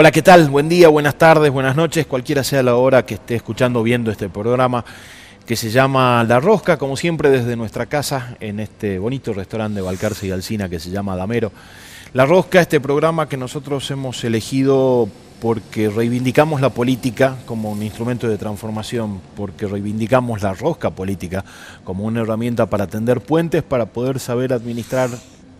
Hola, 0.00 0.12
¿qué 0.12 0.22
tal? 0.22 0.48
Buen 0.48 0.70
día, 0.70 0.88
buenas 0.88 1.16
tardes, 1.16 1.50
buenas 1.52 1.76
noches, 1.76 2.06
cualquiera 2.06 2.42
sea 2.42 2.62
la 2.62 2.74
hora 2.74 3.04
que 3.04 3.16
esté 3.16 3.34
escuchando 3.34 3.80
o 3.80 3.82
viendo 3.82 4.10
este 4.10 4.30
programa 4.30 4.82
que 5.44 5.56
se 5.56 5.70
llama 5.70 6.24
La 6.24 6.40
Rosca, 6.40 6.78
como 6.78 6.96
siempre 6.96 7.28
desde 7.28 7.54
nuestra 7.54 7.84
casa, 7.84 8.34
en 8.40 8.60
este 8.60 8.98
bonito 8.98 9.34
restaurante 9.34 9.74
de 9.74 9.82
Balcarce 9.82 10.26
y 10.26 10.30
Alcina 10.30 10.70
que 10.70 10.80
se 10.80 10.88
llama 10.88 11.16
Damero. 11.16 11.52
La 12.14 12.24
Rosca, 12.24 12.62
este 12.62 12.80
programa 12.80 13.28
que 13.28 13.36
nosotros 13.36 13.90
hemos 13.90 14.24
elegido 14.24 15.06
porque 15.38 15.90
reivindicamos 15.90 16.62
la 16.62 16.70
política 16.70 17.36
como 17.44 17.70
un 17.70 17.82
instrumento 17.82 18.26
de 18.26 18.38
transformación, 18.38 19.20
porque 19.36 19.66
reivindicamos 19.66 20.40
la 20.40 20.54
rosca 20.54 20.88
política 20.88 21.44
como 21.84 22.04
una 22.04 22.22
herramienta 22.22 22.64
para 22.64 22.86
tender 22.86 23.20
puentes, 23.20 23.62
para 23.62 23.84
poder 23.84 24.18
saber 24.18 24.54
administrar 24.54 25.10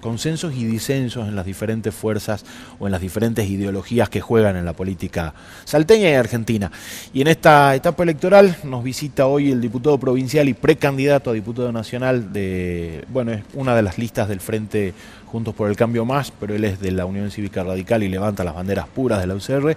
consensos 0.00 0.54
y 0.54 0.64
disensos 0.64 1.28
en 1.28 1.36
las 1.36 1.46
diferentes 1.46 1.94
fuerzas 1.94 2.44
o 2.78 2.86
en 2.86 2.92
las 2.92 3.00
diferentes 3.00 3.48
ideologías 3.48 4.08
que 4.08 4.20
juegan 4.20 4.56
en 4.56 4.64
la 4.64 4.72
política 4.72 5.34
salteña 5.64 6.10
y 6.10 6.14
argentina. 6.14 6.70
Y 7.12 7.20
en 7.20 7.28
esta 7.28 7.74
etapa 7.74 8.02
electoral 8.02 8.56
nos 8.64 8.82
visita 8.82 9.26
hoy 9.26 9.50
el 9.50 9.60
diputado 9.60 9.98
provincial 9.98 10.48
y 10.48 10.54
precandidato 10.54 11.30
a 11.30 11.32
diputado 11.32 11.72
nacional 11.72 12.32
de, 12.32 13.04
bueno, 13.08 13.32
es 13.32 13.42
una 13.54 13.74
de 13.74 13.82
las 13.82 13.98
listas 13.98 14.28
del 14.28 14.40
Frente 14.40 14.94
Juntos 15.30 15.54
por 15.54 15.70
el 15.70 15.76
Cambio 15.76 16.04
Más, 16.04 16.32
pero 16.32 16.56
él 16.56 16.64
es 16.64 16.80
de 16.80 16.90
la 16.90 17.06
Unión 17.06 17.30
Cívica 17.30 17.62
Radical 17.62 18.02
y 18.02 18.08
levanta 18.08 18.42
las 18.42 18.52
banderas 18.52 18.88
puras 18.88 19.20
de 19.20 19.28
la 19.28 19.36
UCR. 19.36 19.76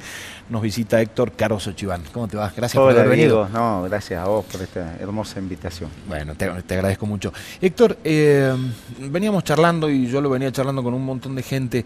Nos 0.50 0.64
visita 0.64 1.00
Héctor 1.00 1.34
Caroso 1.34 1.74
Chiván. 1.74 2.02
¿Cómo 2.12 2.28
te 2.28 2.38
vas? 2.38 2.56
Gracias 2.56 2.82
por 2.82 2.92
haber 2.92 3.08
venido. 3.08 3.48
No, 3.50 3.84
gracias 3.84 4.20
a 4.20 4.26
vos 4.26 4.46
por 4.46 4.62
esta 4.62 4.96
hermosa 5.00 5.38
invitación. 5.38 5.92
Bueno, 6.08 6.34
te, 6.34 6.46
agradezco 6.46 7.06
mucho. 7.06 7.32
Héctor, 7.62 8.00
eh, 8.04 8.52
veníamos 9.00 9.44
charlando 9.44 9.92
y 9.92 10.08
yo 10.08 10.13
lo 10.22 10.30
venía 10.30 10.52
charlando 10.52 10.84
con 10.84 10.94
un 10.94 11.06
montón 11.06 11.36
de 11.36 11.44
gente. 11.44 11.86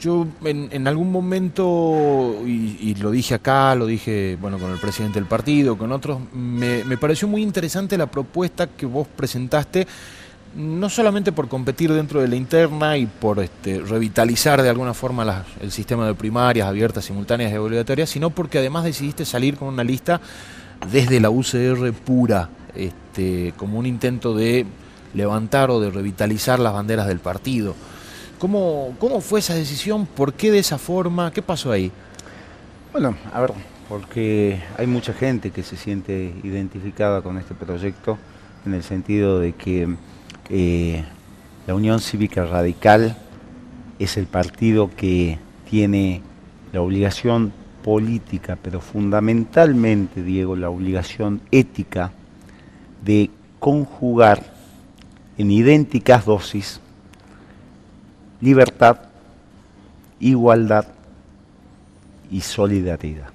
Yo 0.00 0.26
en, 0.44 0.86
algún 0.86 1.10
momento, 1.10 2.42
y, 2.46 2.94
lo 2.96 3.10
dije 3.10 3.34
acá, 3.34 3.74
lo 3.74 3.86
dije 3.86 4.36
bueno 4.40 4.58
con 4.58 4.70
el 4.70 4.78
presidente 4.78 5.18
del 5.18 5.28
partido, 5.28 5.78
con 5.78 5.90
otros, 5.92 6.20
me, 6.34 6.84
me 6.84 6.98
pareció 6.98 7.28
muy 7.28 7.42
interesante 7.42 7.96
la 7.96 8.06
propuesta 8.06 8.66
que 8.66 8.86
vos 8.86 9.06
presentaste 9.08 9.86
no 10.56 10.88
solamente 10.88 11.32
por 11.32 11.48
competir 11.48 11.92
dentro 11.92 12.20
de 12.20 12.28
la 12.28 12.36
interna 12.36 12.96
y 12.96 13.06
por 13.06 13.40
este, 13.40 13.78
revitalizar 13.78 14.62
de 14.62 14.70
alguna 14.70 14.94
forma 14.94 15.44
el 15.60 15.70
sistema 15.70 16.06
de 16.06 16.14
primarias 16.14 16.66
abiertas, 16.66 17.04
simultáneas 17.04 17.52
y 17.52 17.56
obligatorias, 17.56 18.08
sino 18.08 18.30
porque 18.30 18.58
además 18.58 18.84
decidiste 18.84 19.24
salir 19.26 19.56
con 19.56 19.68
una 19.68 19.84
lista 19.84 20.20
desde 20.90 21.20
la 21.20 21.30
UCR 21.30 21.92
pura, 21.92 22.48
este, 22.74 23.52
como 23.56 23.78
un 23.78 23.86
intento 23.86 24.34
de 24.34 24.66
levantar 25.16 25.70
o 25.70 25.80
de 25.80 25.90
revitalizar 25.90 26.60
las 26.60 26.74
banderas 26.74 27.08
del 27.08 27.18
partido. 27.18 27.74
¿Cómo, 28.38 28.94
¿Cómo 29.00 29.20
fue 29.22 29.40
esa 29.40 29.54
decisión? 29.54 30.06
¿Por 30.06 30.34
qué 30.34 30.52
de 30.52 30.58
esa 30.58 30.76
forma? 30.76 31.32
¿Qué 31.32 31.40
pasó 31.40 31.72
ahí? 31.72 31.90
Bueno, 32.92 33.16
a 33.32 33.40
ver, 33.40 33.52
porque 33.88 34.60
hay 34.76 34.86
mucha 34.86 35.14
gente 35.14 35.50
que 35.50 35.62
se 35.62 35.76
siente 35.76 36.34
identificada 36.42 37.22
con 37.22 37.38
este 37.38 37.54
proyecto 37.54 38.18
en 38.66 38.74
el 38.74 38.82
sentido 38.82 39.40
de 39.40 39.54
que 39.54 39.96
eh, 40.50 41.02
la 41.66 41.74
Unión 41.74 42.00
Cívica 42.00 42.44
Radical 42.44 43.16
es 43.98 44.18
el 44.18 44.26
partido 44.26 44.90
que 44.94 45.38
tiene 45.68 46.20
la 46.74 46.82
obligación 46.82 47.52
política, 47.82 48.58
pero 48.60 48.80
fundamentalmente, 48.80 50.22
Diego, 50.22 50.56
la 50.56 50.68
obligación 50.68 51.40
ética 51.50 52.12
de 53.02 53.30
conjugar 53.60 54.55
en 55.38 55.50
idénticas 55.50 56.24
dosis 56.24 56.80
libertad, 58.40 58.98
igualdad 60.20 60.86
y 62.30 62.40
solidaridad. 62.40 63.30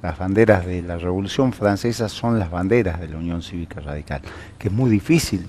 Las 0.00 0.16
banderas 0.16 0.64
de 0.64 0.80
la 0.80 0.96
Revolución 0.96 1.52
Francesa 1.52 2.08
son 2.08 2.38
las 2.38 2.50
banderas 2.50 3.00
de 3.00 3.08
la 3.08 3.16
Unión 3.16 3.42
Cívica 3.42 3.80
Radical, 3.80 4.22
que 4.58 4.68
es 4.68 4.74
muy 4.74 4.88
difícil 4.88 5.46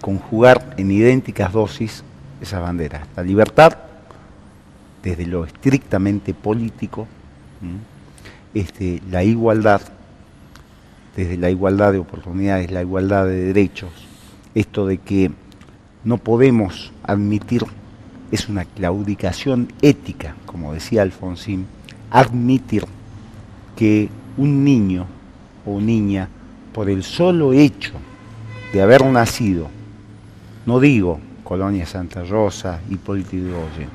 conjugar 0.00 0.74
en 0.78 0.90
idénticas 0.90 1.52
dosis 1.52 2.02
esas 2.40 2.62
banderas. 2.62 3.06
La 3.16 3.22
libertad, 3.22 3.76
desde 5.02 5.26
lo 5.26 5.44
estrictamente 5.44 6.32
político, 6.32 7.06
este, 8.54 9.02
la 9.10 9.22
igualdad, 9.22 9.82
desde 11.14 11.36
la 11.36 11.50
igualdad 11.50 11.92
de 11.92 11.98
oportunidades, 11.98 12.70
la 12.70 12.80
igualdad 12.80 13.26
de 13.26 13.52
derechos, 13.52 13.90
esto 14.54 14.86
de 14.86 14.98
que 14.98 15.30
no 16.04 16.18
podemos 16.18 16.92
admitir, 17.02 17.64
es 18.30 18.48
una 18.48 18.64
claudicación 18.64 19.72
ética, 19.82 20.36
como 20.46 20.72
decía 20.72 21.02
Alfonsín, 21.02 21.66
admitir 22.10 22.84
que 23.76 24.08
un 24.36 24.64
niño 24.64 25.06
o 25.66 25.80
niña, 25.80 26.28
por 26.72 26.88
el 26.88 27.02
solo 27.02 27.52
hecho 27.52 27.92
de 28.72 28.80
haber 28.80 29.04
nacido 29.04 29.68
no 30.66 30.78
digo 30.78 31.18
Colonia 31.42 31.86
Santa 31.86 32.22
Rosa, 32.22 32.80
Hipólito 32.88 33.32
Yrigoyen, 33.32 33.88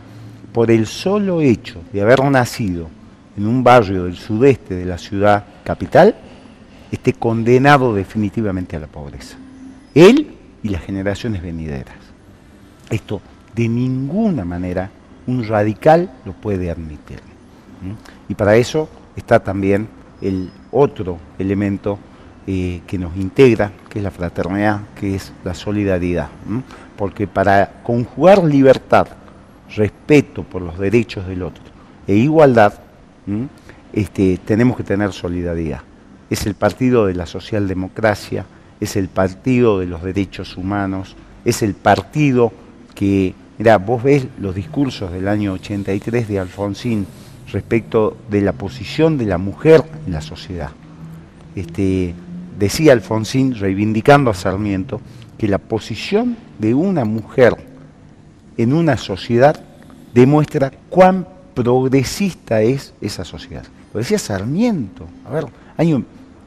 por 0.52 0.72
el 0.72 0.86
solo 0.88 1.42
hecho 1.42 1.82
de 1.94 2.02
haber 2.02 2.24
nacido 2.26 2.90
en 3.38 3.48
un 3.48 3.64
barrio 3.64 4.06
del 4.06 4.18
sudeste 4.18 4.76
de 4.76 4.86
la 4.86 4.98
ciudad 4.98 5.46
capital, 5.64 6.16
esté 6.92 7.14
condenado 7.14 7.94
definitivamente 7.94 8.76
a 8.76 8.80
la 8.80 8.88
pobreza. 8.88 9.38
Él 9.94 10.36
y 10.66 10.70
las 10.70 10.82
generaciones 10.82 11.44
venideras. 11.44 11.96
Esto 12.90 13.22
de 13.54 13.70
ninguna 13.70 14.44
manera 14.46 14.90
un 15.28 15.48
radical 15.48 16.10
lo 16.26 16.34
puede 16.34 16.72
admitir. 16.72 17.20
Y 18.28 18.34
para 18.34 18.56
eso 18.56 18.90
está 19.16 19.40
también 19.40 19.88
el 20.22 20.50
otro 20.72 21.20
elemento 21.38 22.00
eh, 22.48 22.82
que 22.88 22.98
nos 22.98 23.16
integra, 23.16 23.72
que 23.88 24.00
es 24.00 24.04
la 24.04 24.10
fraternidad, 24.10 24.82
que 25.00 25.14
es 25.14 25.32
la 25.44 25.54
solidaridad. 25.54 26.30
Porque 26.98 27.28
para 27.28 27.84
conjugar 27.84 28.44
libertad, 28.44 29.08
respeto 29.76 30.42
por 30.42 30.64
los 30.64 30.80
derechos 30.80 31.28
del 31.28 31.44
otro 31.44 31.64
e 32.08 32.16
igualdad, 32.16 32.74
este, 33.94 34.40
tenemos 34.44 34.78
que 34.78 34.84
tener 34.84 35.14
solidaridad. 35.14 35.82
Es 36.28 36.48
el 36.48 36.56
partido 36.56 37.06
de 37.06 37.14
la 37.14 37.28
socialdemocracia, 37.28 38.46
es 38.80 38.96
el 38.96 39.08
partido 39.08 39.80
de 39.80 39.86
los 39.86 40.04
derechos 40.04 40.58
humanos, 40.58 41.16
es 41.44 41.62
el 41.62 41.74
partido 41.74 42.52
que, 42.94 43.34
mira, 43.58 43.78
vos 43.78 44.04
ves 44.04 44.28
los 44.40 44.56
discursos 44.56 45.12
del 45.12 45.28
año 45.28 45.54
83 45.54 46.28
de 46.28 46.40
Alfonsín 46.40 47.06
respecto 47.52 48.18
de 48.30 48.42
la 48.42 48.54
posición 48.54 49.18
de 49.18 49.26
la 49.26 49.38
mujer 49.38 49.84
en 50.06 50.14
la 50.14 50.22
sociedad. 50.22 50.72
Este, 51.56 52.14
decía 52.58 52.94
Alfonsín, 52.94 53.56
reivindicando 53.56 54.32
a 54.32 54.34
Sarmiento, 54.34 55.00
que 55.38 55.48
la 55.48 55.58
posición 55.58 56.38
de 56.60 56.74
una 56.74 57.06
mujer 57.06 57.56
en 58.58 58.74
una 58.74 58.98
sociedad 58.98 59.60
demuestra 60.14 60.72
cuán 60.90 61.28
progresista 61.54 62.62
es 62.62 62.94
esa 63.02 63.26
sociedad. 63.26 63.66
Lo 63.94 64.00
decía 64.00 64.20
Sarmiento, 64.20 65.06
a 65.26 65.32
ver, 65.32 65.46
año, 65.78 66.04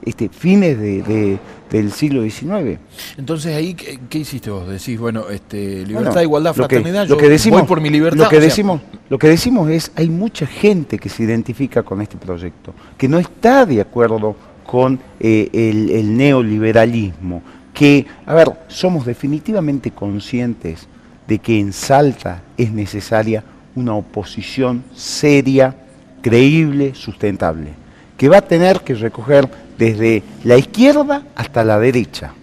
este, 0.09 0.29
fines 0.29 0.79
del 0.79 1.93
siglo 1.93 2.23
XIX. 2.23 2.79
Entonces 3.17 3.55
ahí, 3.55 3.75
¿qué, 3.75 4.19
hiciste 4.19 4.51
vos? 4.51 4.69
Decís, 4.69 4.99
bueno, 4.99 5.29
este, 5.29 5.87
libertad, 5.87 6.21
igualdad, 6.23 6.55
fraternidad, 6.55 7.07
lo 7.09 7.17
que, 7.17 7.29
decimos, 7.29 7.63
por 7.67 7.81
mi 7.81 7.91
libertad. 7.91 8.25
Lo 8.25 8.29
que, 8.29 8.41
decimos, 8.41 8.81
lo 9.09 9.19
que 9.19 9.29
decimos 9.29 9.71
es, 9.71 9.93
hay 9.95 10.09
mucha 10.09 10.47
gente 10.47 10.99
que 10.99 11.09
se 11.09 11.23
identifica 11.23 11.83
con 11.83 12.01
este 12.01 12.17
proyecto, 12.17 12.75
que 12.97 13.09
no 13.09 13.19
está 13.19 13.67
de 13.67 13.81
acuerdo 13.81 14.37
con 14.67 15.01
eh, 15.19 15.49
el, 15.53 16.17
neoliberalismo, 16.17 17.43
que, 17.73 18.07
a 18.27 18.35
ver, 18.35 18.51
somos 18.69 19.07
definitivamente 19.07 19.91
conscientes 19.91 20.87
de 21.27 21.39
que 21.39 21.59
en 21.59 21.73
Salta 21.73 22.43
es 22.57 22.73
necesaria 22.73 23.45
una 23.75 23.95
oposición 23.95 24.85
seria, 24.95 25.75
creíble, 26.21 26.95
sustentable, 26.95 27.71
que 28.19 28.29
va 28.29 28.39
a 28.39 28.43
tener 28.43 28.81
que 28.83 28.95
recoger 28.95 29.49
desde 29.79 30.23
la 30.45 30.59
izquierda 30.59 31.23
hasta 31.35 31.65
la 31.65 31.79
derecha, 31.79 32.35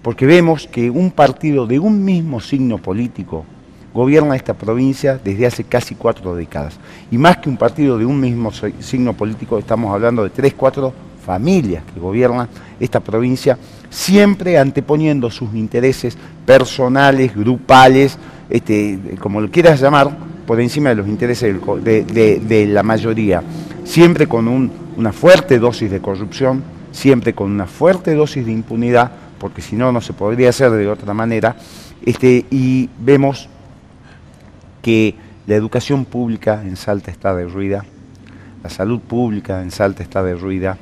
porque 0.00 0.24
vemos 0.24 0.66
que 0.66 0.88
un 0.88 1.10
partido 1.10 1.66
de 1.66 1.78
un 1.78 2.02
mismo 2.02 2.40
signo 2.40 2.78
político 2.78 3.44
gobierna 3.92 4.36
esta 4.36 4.54
provincia 4.54 5.18
desde 5.22 5.46
hace 5.46 5.64
casi 5.64 5.94
cuatro 5.96 6.34
décadas. 6.34 6.78
Y 7.10 7.18
más 7.18 7.38
que 7.38 7.50
un 7.50 7.56
partido 7.56 7.98
de 7.98 8.06
un 8.06 8.20
mismo 8.20 8.52
signo 8.52 9.12
político, 9.12 9.58
estamos 9.58 9.92
hablando 9.92 10.22
de 10.22 10.30
tres, 10.30 10.54
cuatro 10.54 10.94
familias 11.26 11.82
que 11.92 12.00
gobiernan 12.00 12.48
esta 12.78 13.00
provincia, 13.00 13.58
siempre 13.90 14.56
anteponiendo 14.56 15.30
sus 15.30 15.52
intereses 15.54 16.16
personales, 16.46 17.34
grupales, 17.34 18.16
este, 18.48 18.98
como 19.20 19.40
lo 19.40 19.50
quieras 19.50 19.80
llamar, 19.80 20.16
por 20.46 20.60
encima 20.60 20.88
de 20.88 20.94
los 20.94 21.08
intereses 21.08 21.54
de, 21.84 22.66
la 22.72 22.82
mayoría, 22.82 23.42
siempre 23.88 24.26
con 24.26 24.70
una 24.96 25.12
fuerte 25.14 25.58
dosis 25.58 25.90
de 25.90 26.00
corrupción, 26.00 26.62
siempre 26.92 27.32
con 27.32 27.50
una 27.50 27.66
fuerte 27.66 28.14
dosis 28.14 28.44
de 28.44 28.52
impunidad, 28.52 29.10
porque 29.38 29.62
si 29.62 29.76
no, 29.76 29.92
no 29.92 30.02
se 30.02 30.12
podría 30.12 30.50
hacer 30.50 30.70
de 30.72 30.88
otra 30.88 31.14
manera, 31.14 31.56
este, 32.04 32.44
y 32.50 32.90
vemos 33.00 33.48
que 34.82 35.14
La 35.46 35.54
educación 35.54 36.04
pública 36.04 36.62
en 36.62 36.76
Salta 36.76 37.10
está 37.10 37.34
derruida, 37.34 37.82
la 38.62 38.68
salud 38.68 39.00
pública 39.00 39.62
en 39.62 39.70
Salta 39.70 40.02
está 40.02 40.22
derruida, 40.22 40.76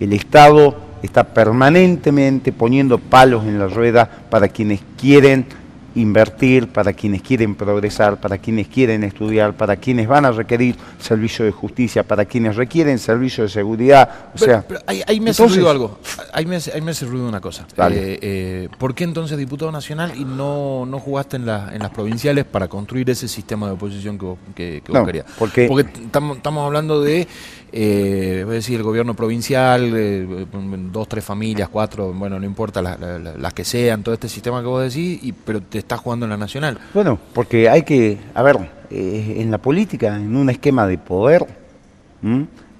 el 0.00 0.14
Estado 0.14 0.78
está 1.02 1.24
permanentemente 1.24 2.52
poniendo 2.52 2.96
palos 2.96 3.44
en 3.44 3.58
la 3.58 3.68
rueda 3.68 4.08
para 4.30 4.48
quienes 4.48 4.80
quieren 4.98 5.44
invertir, 5.96 6.68
para 6.68 6.92
quienes 6.92 7.22
quieren 7.22 7.54
progresar, 7.54 8.20
para 8.20 8.38
quienes 8.38 8.68
quieren 8.68 9.02
estudiar, 9.02 9.54
para 9.54 9.76
quienes 9.76 10.06
van 10.06 10.24
a 10.24 10.30
requerir 10.30 10.76
servicio 11.00 11.44
de 11.44 11.50
justicia, 11.50 12.02
para 12.02 12.24
quienes 12.24 12.56
requieren 12.56 12.98
servicio 12.98 13.44
de 13.44 13.50
seguridad. 13.50 14.08
O 14.34 14.38
sea, 14.38 14.64
ahí, 14.86 15.20
me 15.20 15.30
hace 15.30 15.46
ruido 15.46 15.70
algo, 15.70 15.98
ahí 16.32 16.46
me, 16.46 16.56
hace 16.56 17.06
ruido 17.06 17.28
una 17.28 17.40
cosa. 17.40 17.66
Eh, 17.90 18.18
eh, 18.20 18.68
¿Por 18.78 18.94
qué 18.94 19.04
entonces 19.04 19.36
diputado 19.38 19.72
nacional 19.72 20.12
y 20.16 20.24
no, 20.24 20.86
no 20.86 21.00
jugaste 21.00 21.36
en, 21.36 21.42
en 21.42 21.78
las 21.78 21.90
provinciales 21.90 22.44
para 22.44 22.68
construir 22.68 23.08
ese 23.10 23.26
sistema 23.26 23.66
de 23.66 23.72
oposición 23.72 24.18
que 24.18 24.24
vos, 24.26 24.38
que, 24.54 24.82
querías? 24.82 25.26
Porque, 25.38 25.66
porque 25.66 25.90
estamos 26.04 26.66
hablando 26.66 27.00
de 27.00 27.26
eh, 27.78 28.40
voy 28.42 28.52
a 28.52 28.54
decir, 28.54 28.76
el 28.76 28.82
gobierno 28.82 29.12
provincial, 29.12 29.92
eh, 29.94 30.46
dos, 30.90 31.06
tres 31.06 31.22
familias, 31.22 31.68
cuatro, 31.68 32.10
bueno, 32.10 32.40
no 32.40 32.46
importa 32.46 32.80
las 32.80 33.52
que 33.52 33.64
sean, 33.64 34.02
todo 34.02 34.14
este 34.14 34.30
sistema 34.30 34.62
que 34.62 34.66
vos 34.66 34.82
decís, 34.82 35.20
y, 35.22 35.32
pero 35.32 35.60
te 35.60 35.76
estás 35.76 36.00
jugando 36.00 36.24
en 36.24 36.30
la 36.30 36.38
nacional. 36.38 36.78
Bueno, 36.94 37.18
porque 37.34 37.68
hay 37.68 37.82
que, 37.82 38.18
a 38.32 38.42
ver, 38.42 38.56
eh, 38.88 39.36
en 39.40 39.50
la 39.50 39.58
política, 39.58 40.16
en 40.16 40.34
un 40.34 40.48
esquema 40.48 40.86
de 40.86 40.96
poder, 40.96 41.46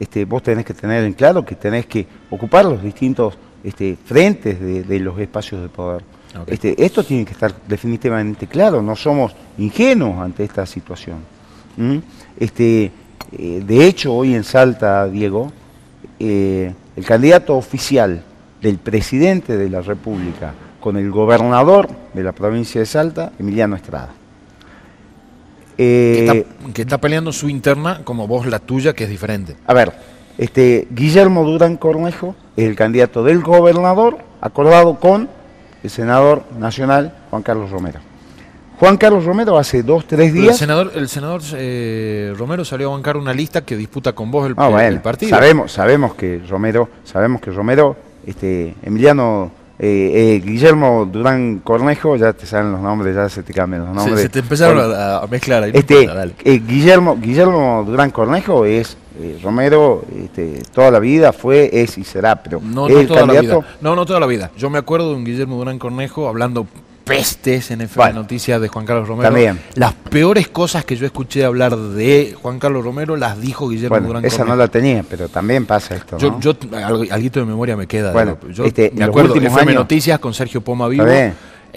este, 0.01 0.25
vos 0.25 0.43
tenés 0.43 0.65
que 0.65 0.73
tener 0.73 1.05
en 1.05 1.13
claro 1.13 1.45
que 1.45 1.57
tenés 1.57 1.85
que 1.85 2.07
ocupar 2.31 2.65
los 2.65 2.83
distintos 2.83 3.35
este, 3.63 3.99
frentes 4.03 4.59
de, 4.59 5.01
los 5.01 5.19
espacios 5.19 5.61
de 5.61 5.69
poder. 5.69 6.05
Este, 6.47 6.83
esto 6.83 7.05
tiene 7.05 7.27
que 7.27 7.33
estar 7.33 7.55
definitivamente 7.69 8.47
claro, 8.47 8.81
no 8.81 8.97
somos 8.97 9.35
ingenuos 9.59 10.19
ante 10.21 10.43
esta 10.43 10.65
situación. 10.65 11.19
Este, 12.41 12.91
eh, 13.33 13.63
de 13.67 13.87
hecho, 13.87 14.15
hoy 14.15 14.35
en 14.35 14.45
Salta, 14.45 15.07
Diego, 15.09 15.53
eh, 16.19 16.73
el 16.97 17.05
candidato 17.05 17.57
oficial 17.57 18.23
del 18.61 18.79
presidente 18.79 19.57
de 19.57 19.69
la 19.69 19.83
República 19.83 20.55
con 20.81 20.97
el 20.97 21.11
gobernador 21.11 21.89
de 22.15 22.23
la 22.23 22.33
provincia 22.33 22.81
de 22.81 22.87
Salta, 22.87 23.33
Emiliano 23.39 23.77
Estrada. 23.77 24.11
que, 25.77 26.47
está, 26.77 26.99
peleando 26.99 27.33
su 27.33 27.49
interna 27.49 28.01
como 28.05 28.27
vos 28.27 28.47
la 28.47 28.59
tuya, 28.59 28.95
que 28.95 29.05
es 29.05 29.11
diferente. 29.11 29.57
A 29.67 29.75
ver, 29.75 29.93
este, 30.39 30.87
Guillermo 30.91 31.45
Durán 31.45 31.77
Cornejo 31.77 32.35
es 32.57 32.69
el 32.69 32.77
candidato 32.77 33.25
del 33.25 33.43
gobernador 33.43 34.19
acordado 34.41 34.99
con 34.99 35.29
el 35.83 35.91
senador 35.91 36.45
nacional 36.59 37.15
Juan 37.31 37.43
Carlos 37.43 37.71
Romero. 37.71 38.01
Juan 38.79 38.99
Carlos 38.99 39.25
Romero 39.25 39.57
hace 39.57 39.83
dos, 39.83 40.07
tres 40.07 40.35
días. 40.35 40.49
El 40.49 40.59
senador, 40.59 40.93
el 40.95 41.09
senador 41.09 41.41
eh, 41.55 42.35
Romero 42.37 42.65
salió 42.65 42.91
a 42.91 42.93
bancar 42.93 43.17
una 43.17 43.33
lista 43.33 43.65
que 43.65 43.75
disputa 43.75 44.13
con 44.13 44.31
vos 44.31 44.47
el, 44.47 44.55
ah, 44.59 45.01
partido. 45.03 45.31
Sabemos, 45.31 45.73
sabemos 45.73 46.15
que 46.15 46.43
Romero, 46.47 46.89
sabemos 47.03 47.41
que 47.41 47.51
Romero, 47.51 47.97
este, 48.27 48.75
Emiliano, 48.83 49.51
eh, 49.79 50.37
eh, 50.37 50.43
Guillermo 50.45 51.09
Durán 51.11 51.61
Cornejo, 51.61 52.17
ya 52.17 52.35
te 52.35 52.45
salen 52.45 52.73
los 52.73 52.83
nombres, 52.83 53.15
ya 53.15 53.31
se 53.31 53.43
te 53.43 53.55
cambian 53.55 53.87
los 53.87 53.95
nombres. 53.95 54.21
Se, 54.21 54.29
te 54.29 54.41
empezaron 54.41 54.93
a, 54.95 55.27
mezclar 55.27 55.63
ahí. 55.63 55.71
Este, 55.73 56.11
Guillermo, 56.59 57.17
Guillermo 57.19 57.83
Durán 57.87 58.11
Cornejo 58.11 58.67
es 58.67 58.99
Romero 59.43 60.05
este, 60.23 60.61
toda 60.75 60.91
la 60.91 60.99
vida 60.99 61.33
fue, 61.33 61.71
es 61.73 61.97
y 61.97 62.05
será, 62.05 62.43
pero 62.43 62.61
no, 62.63 62.87
no 62.87 63.07
toda 63.07 63.27
la 63.27 63.41
vida. 63.41 63.59
No, 63.81 63.97
no 63.97 64.05
toda 64.05 64.21
la 64.21 64.27
vida. 64.27 64.51
Yo 64.59 64.69
me 64.69 64.79
acuerdo 64.79 65.11
de 65.11 65.17
un 65.17 65.25
Guillermo 65.25 65.57
Durán 65.57 65.79
Cornejo 65.79 66.29
hablando 66.29 66.67
pestes 67.07 67.71
en 67.71 67.83
FM 67.83 68.15
Noticias 68.15 68.61
de 68.61 68.67
Juan 68.67 68.85
Carlos 68.85 69.07
Romero. 69.07 69.29
También. 69.29 69.61
Las 69.77 69.93
peores 69.95 70.49
cosas 70.49 70.85
que 70.85 70.97
yo 70.97 71.07
escuché 71.07 71.45
hablar 71.45 71.77
de 71.77 72.37
Juan 72.43 72.59
Carlos 72.59 72.85
Romero 72.85 73.17
las 73.17 73.41
dijo 73.41 73.69
Guillermo 73.69 74.01
bueno, 74.01 74.27
Esa 74.27 74.45
no 74.45 74.57
la 74.57 74.67
tenía, 74.67 75.05
pero 75.09 75.29
también 75.29 75.67
pasa 75.67 75.95
esto. 75.95 76.19
Yo, 76.19 76.41
yo 76.41 76.57
algo, 76.85 77.05
de 77.05 77.45
memoria 77.45 77.77
me 77.77 77.87
queda. 77.87 78.13
Bueno, 78.13 78.37
yo 78.53 78.65
este, 78.65 78.91
me 78.93 79.05
acuerdo 79.05 79.35
de 79.35 79.47
FM 79.47 79.75
Noticias 79.75 80.19
con 80.19 80.35
Sergio 80.35 80.61
Poma 80.61 80.89
Vivo. 80.89 81.07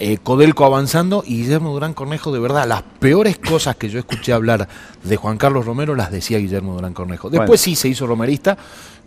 Eh, 0.02 0.16
Codelco 0.22 0.64
avanzando 0.64 1.22
y 1.26 1.42
Guillermo 1.42 1.74
Durán 1.74 1.92
Cornejo, 1.92 2.32
de 2.32 2.40
verdad, 2.40 2.66
las 2.66 2.82
peores 2.82 3.36
cosas 3.36 3.76
que 3.76 3.90
yo 3.90 3.98
escuché 3.98 4.32
hablar 4.32 4.66
de 5.04 5.16
Juan 5.16 5.36
Carlos 5.36 5.66
Romero 5.66 5.94
las 5.94 6.10
decía 6.10 6.38
Guillermo 6.38 6.72
Durán 6.72 6.94
Cornejo. 6.94 7.28
Después 7.28 7.60
sí 7.60 7.76
se 7.76 7.88
hizo 7.88 8.06
romerista, 8.06 8.56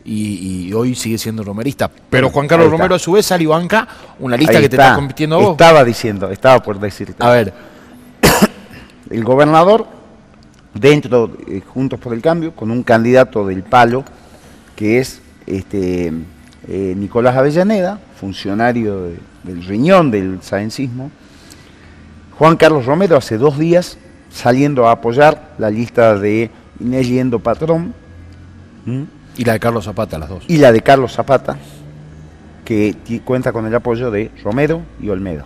y, 0.05 0.71
hoy 0.73 0.95
sigue 0.95 1.17
siendo 1.17 1.43
romerista. 1.43 1.89
Pero 2.09 2.29
Juan 2.29 2.47
Carlos 2.47 2.69
Romero 2.69 2.95
a 2.95 2.99
su 2.99 3.13
vez 3.13 3.25
sale 3.25 3.43
y 3.43 3.47
banca 3.47 3.87
una 4.19 4.37
lista 4.37 4.61
que 4.61 4.69
te 4.69 4.75
está 4.75 4.95
compitiendo 4.95 5.39
vos. 5.39 5.51
Estaba 5.51 5.83
diciendo, 5.83 6.29
estaba 6.29 6.61
por 6.61 6.79
decirte. 6.79 7.23
A 7.23 7.29
ver. 7.29 7.53
El 9.09 9.23
gobernador, 9.23 9.87
dentro, 10.73 11.27
de 11.27 11.61
Juntos 11.61 11.99
por 11.99 12.13
el 12.13 12.21
Cambio, 12.21 12.55
con 12.55 12.71
un 12.71 12.83
candidato 12.83 13.45
del 13.45 13.63
palo, 13.63 14.03
que 14.75 14.99
es 14.99 15.21
este 15.45 16.13
eh, 16.67 16.93
Nicolás 16.95 17.35
Avellaneda, 17.35 17.99
funcionario 18.19 19.11
del 19.43 19.63
riñón 19.63 20.11
del 20.11 20.41
saencismo. 20.41 21.11
Juan 22.37 22.57
Carlos 22.57 22.85
Romero 22.85 23.17
hace 23.17 23.37
dos 23.37 23.57
días 23.57 23.97
saliendo 24.31 24.87
a 24.87 24.91
apoyar 24.91 25.53
la 25.57 25.69
lista 25.69 26.17
de 26.17 26.49
Inés 26.79 27.07
Yendo 27.07 27.39
Patrón. 27.39 27.93
Y 29.37 29.45
la 29.45 29.53
de 29.53 29.59
Carlos 29.59 29.85
Zapata, 29.85 30.17
las 30.17 30.29
dos. 30.29 30.43
Y 30.47 30.57
la 30.57 30.71
de 30.71 30.81
Carlos 30.81 31.13
Zapata, 31.13 31.57
que 32.65 32.95
cuenta 33.23 33.51
con 33.51 33.65
el 33.65 33.75
apoyo 33.75 34.11
de 34.11 34.31
Romero 34.43 34.81
y 35.01 35.09
Olmedo. 35.09 35.45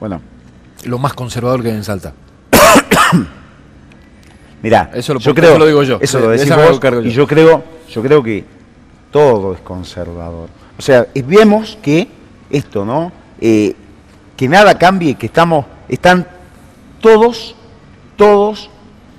Bueno. 0.00 0.20
Lo 0.84 0.98
más 0.98 1.14
conservador 1.14 1.62
que 1.62 1.70
hay 1.70 1.76
en 1.76 1.84
Salta. 1.84 2.12
Mirá, 4.62 4.90
eso 4.94 5.14
lo, 5.14 5.20
yo 5.20 5.34
creo, 5.34 5.58
lo 5.58 5.66
digo 5.66 5.82
yo. 5.82 5.98
Eso 6.00 6.18
lo 6.20 6.30
decís 6.30 6.50
y 7.04 7.10
yo 7.10 7.26
creo, 7.26 7.62
yo 7.88 8.02
creo 8.02 8.22
que 8.22 8.44
todo 9.10 9.54
es 9.54 9.60
conservador. 9.60 10.48
O 10.78 10.82
sea, 10.82 11.06
vemos 11.14 11.78
que 11.82 12.08
esto, 12.50 12.84
¿no? 12.84 13.12
Eh, 13.40 13.74
que 14.36 14.48
nada 14.48 14.76
cambie, 14.78 15.14
que 15.14 15.26
estamos, 15.26 15.64
están 15.88 16.26
todos, 17.00 17.54
todos 18.16 18.70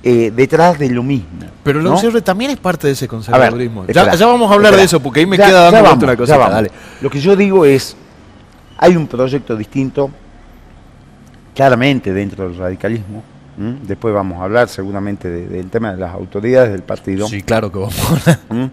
eh, 0.03 0.31
detrás 0.35 0.77
de 0.77 0.89
lo 0.89 1.03
mismo. 1.03 1.27
Pero 1.63 1.81
la 1.81 1.91
UCR 1.93 2.21
también 2.21 2.51
es 2.51 2.57
parte 2.57 2.87
de 2.87 2.93
ese 2.93 3.07
conservadurismo. 3.07 3.87
ya, 3.87 4.13
vamos 4.27 4.51
a 4.51 4.53
hablar 4.53 4.75
de 4.75 4.83
eso, 4.83 4.99
porque 4.99 5.21
ahí 5.21 5.25
me 5.25 5.37
queda 5.37 5.71
dando 5.71 6.05
una 6.05 6.15
cosa. 6.15 6.63
Lo 7.01 7.09
que 7.09 7.19
yo 7.19 7.35
digo 7.35 7.65
es, 7.65 7.95
hay 8.77 8.95
un 8.95 9.07
proyecto 9.07 9.55
distinto, 9.55 10.11
claramente 11.55 12.13
dentro 12.13 12.47
del 12.47 12.57
radicalismo. 12.57 13.23
Después 13.57 14.13
vamos 14.13 14.41
a 14.41 14.43
hablar 14.43 14.67
seguramente 14.67 15.29
del 15.29 15.69
tema 15.69 15.93
de 15.93 15.97
las 15.97 16.13
autoridades 16.13 16.71
del 16.71 16.83
partido. 16.83 17.27
Sí, 17.27 17.41
claro 17.41 17.71
que 17.71 17.79
vamos 17.79 18.27
a 18.27 18.39
hablar. 18.49 18.69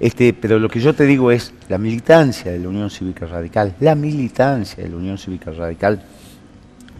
Este, 0.00 0.32
pero 0.32 0.58
lo 0.58 0.68
que 0.70 0.80
yo 0.80 0.94
te 0.94 1.04
digo 1.04 1.30
es 1.30 1.52
la 1.68 1.76
militancia 1.76 2.50
de 2.50 2.58
la 2.58 2.68
Unión 2.68 2.88
Cívica 2.88 3.26
Radical, 3.26 3.74
la 3.80 3.94
militancia 3.94 4.82
de 4.82 4.88
la 4.88 4.96
Unión 4.96 5.18
Cívica 5.18 5.50
Radical 5.50 6.02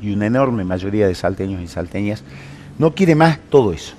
y 0.03 0.13
una 0.13 0.27
enorme 0.27 0.65
mayoría 0.65 1.07
de 1.07 1.15
salteños 1.15 1.63
y 1.63 1.67
salteñas 1.67 2.23
no 2.79 2.95
quiere 2.95 3.15
más 3.15 3.39
todo 3.49 3.73
eso. 3.73 3.95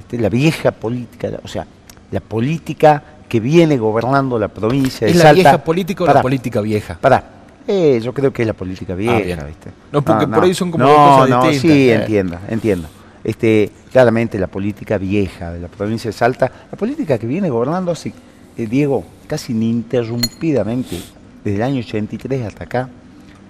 Este, 0.00 0.18
la 0.18 0.28
vieja 0.28 0.72
política, 0.72 1.30
o 1.44 1.48
sea, 1.48 1.64
la 2.10 2.20
política 2.20 3.02
que 3.28 3.38
viene 3.38 3.78
gobernando 3.78 4.38
la 4.38 4.48
provincia 4.48 5.06
de 5.06 5.12
¿Es 5.12 5.22
la 5.22 5.32
vieja 5.32 5.58
política 5.62 6.04
o 6.04 6.06
la 6.08 6.20
política 6.20 6.60
vieja? 6.60 6.98
Para, 7.00 7.24
eh, 7.66 8.00
yo 8.02 8.12
creo 8.12 8.32
que 8.32 8.42
es 8.42 8.48
la 8.48 8.54
política 8.54 8.96
vieja, 8.96 9.40
ah, 9.40 9.44
¿viste? 9.44 9.70
No, 9.92 10.02
porque 10.02 10.26
por 10.26 10.42
ahí 10.42 10.54
son 10.54 10.72
como 10.72 10.84
cosas 10.84 11.30
no, 11.30 11.48
distintas. 11.48 11.60
Sí, 11.60 11.90
eh. 11.90 11.94
entiendo, 11.94 12.38
entiendo. 12.48 12.88
Este, 13.24 13.70
claramente 13.90 14.38
la 14.38 14.48
política 14.48 14.98
vieja 14.98 15.50
de 15.50 15.58
la 15.58 15.68
provincia 15.68 16.10
de 16.10 16.12
Salta, 16.12 16.52
la 16.70 16.76
política 16.76 17.18
que 17.18 17.26
viene 17.26 17.48
gobernando 17.48 17.90
así, 17.90 18.12
eh, 18.56 18.66
Diego, 18.66 19.02
casi 19.26 19.52
ininterrumpidamente, 19.52 21.00
desde 21.42 21.56
el 21.56 21.62
año 21.62 21.80
83 21.80 22.42
hasta 22.46 22.64
acá, 22.64 22.88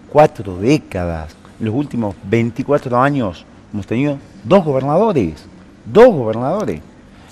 cuatro 0.09 0.57
décadas, 0.59 1.35
en 1.59 1.67
los 1.67 1.75
últimos 1.75 2.15
24 2.25 3.01
años 3.01 3.45
hemos 3.73 3.87
tenido 3.87 4.19
dos 4.45 4.65
gobernadores, 4.65 5.45
dos 5.85 6.07
gobernadores. 6.07 6.81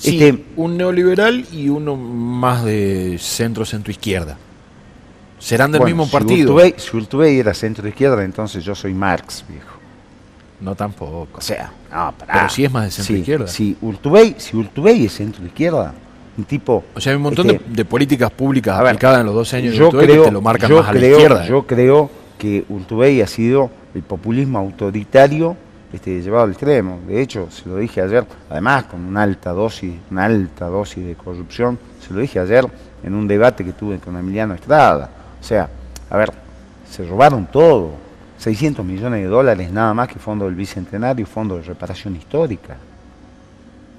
este, 0.03 0.45
un 0.57 0.77
neoliberal 0.77 1.47
y 1.53 1.69
uno 1.69 1.95
más 1.97 2.65
de 2.65 3.19
centro 3.21 3.65
centro 3.65 3.93
izquierda. 3.93 4.37
Serán 5.39 5.71
del 5.73 5.83
mismo 5.83 6.09
partido. 6.09 6.57
si 6.77 6.97
Urtubey 6.97 7.39
era 7.39 7.55
centro 7.55 7.87
izquierda, 7.87 8.25
entonces 8.25 8.65
yo 8.65 8.75
soy 8.75 8.95
Marx, 8.95 9.45
viejo. 9.49 9.82
No 10.63 10.75
tampoco. 10.75 11.29
O 11.35 11.41
sea, 11.41 11.73
no, 11.93 12.15
Pero 12.27 12.49
sí 12.49 12.65
es 12.65 12.73
más 12.73 12.85
de 12.85 12.91
centro 12.91 13.17
izquierda. 13.17 13.47
Si 13.49 13.77
Urtubey, 13.81 14.37
si 14.39 14.57
Urtubey 14.57 15.07
es 15.07 15.13
centro 15.13 15.45
izquierda, 15.45 15.93
un 16.39 16.45
tipo. 16.45 16.85
O 16.95 17.01
sea, 17.01 17.13
hay 17.13 17.17
un 17.17 17.23
montón 17.23 17.49
de, 17.49 17.55
este, 17.55 17.85
políticas 17.85 18.31
públicas 18.31 18.79
aplicadas 18.79 19.21
en 19.21 19.27
los 19.27 19.35
dos 19.35 19.53
años 19.55 19.75
yo 19.75 19.91
creo, 19.91 20.23
que 20.23 20.29
te 20.29 20.31
lo 20.31 20.41
marcan 20.41 20.73
más 20.73 20.89
a 20.89 20.93
la 20.93 21.07
izquierda. 21.07 21.47
Yo 21.47 21.67
creo 21.67 22.11
que 22.39 22.65
Urtubey 22.69 23.21
ha 23.21 23.27
sido 23.27 23.71
el 23.95 24.03
populismo 24.03 24.59
autoritario 24.59 25.57
este, 25.93 26.23
llevado 26.23 26.45
al 26.45 26.51
extremo. 26.51 27.01
De 27.07 27.21
hecho, 27.21 27.49
se 27.51 27.69
lo 27.69 27.77
dije 27.77 28.01
ayer, 28.01 28.25
además 28.49 28.85
con 28.85 29.05
una 29.05 29.23
alta 29.23 29.51
dosis, 29.51 29.95
una 30.11 30.25
alta 30.25 30.67
dosis 30.67 31.05
de 31.05 31.15
corrupción, 31.15 31.79
se 32.01 32.15
lo 32.15 32.21
dije 32.21 32.39
ayer 32.39 32.65
en 33.03 33.15
un 33.15 33.29
debate 33.29 33.65
que 33.65 33.73
tuve 33.73 33.99
con 33.99 34.17
Emiliano 34.17 34.55
Estrada. 34.55 35.11
O 35.41 35.45
sea, 35.45 35.69
a 36.09 36.17
ver, 36.17 36.33
se 36.89 37.05
robaron 37.05 37.47
todo. 37.47 37.91
600 38.43 38.85
millones 38.85 39.23
de 39.23 39.29
dólares 39.29 39.71
nada 39.71 39.95
más 39.95 40.09
que 40.09 40.19
fondo 40.19 40.47
del 40.47 40.57
Bicentenario, 40.57 41.25
fondo 41.27 41.59
de 41.59 41.63
reparación 41.63 42.17
histórica. 42.17 42.77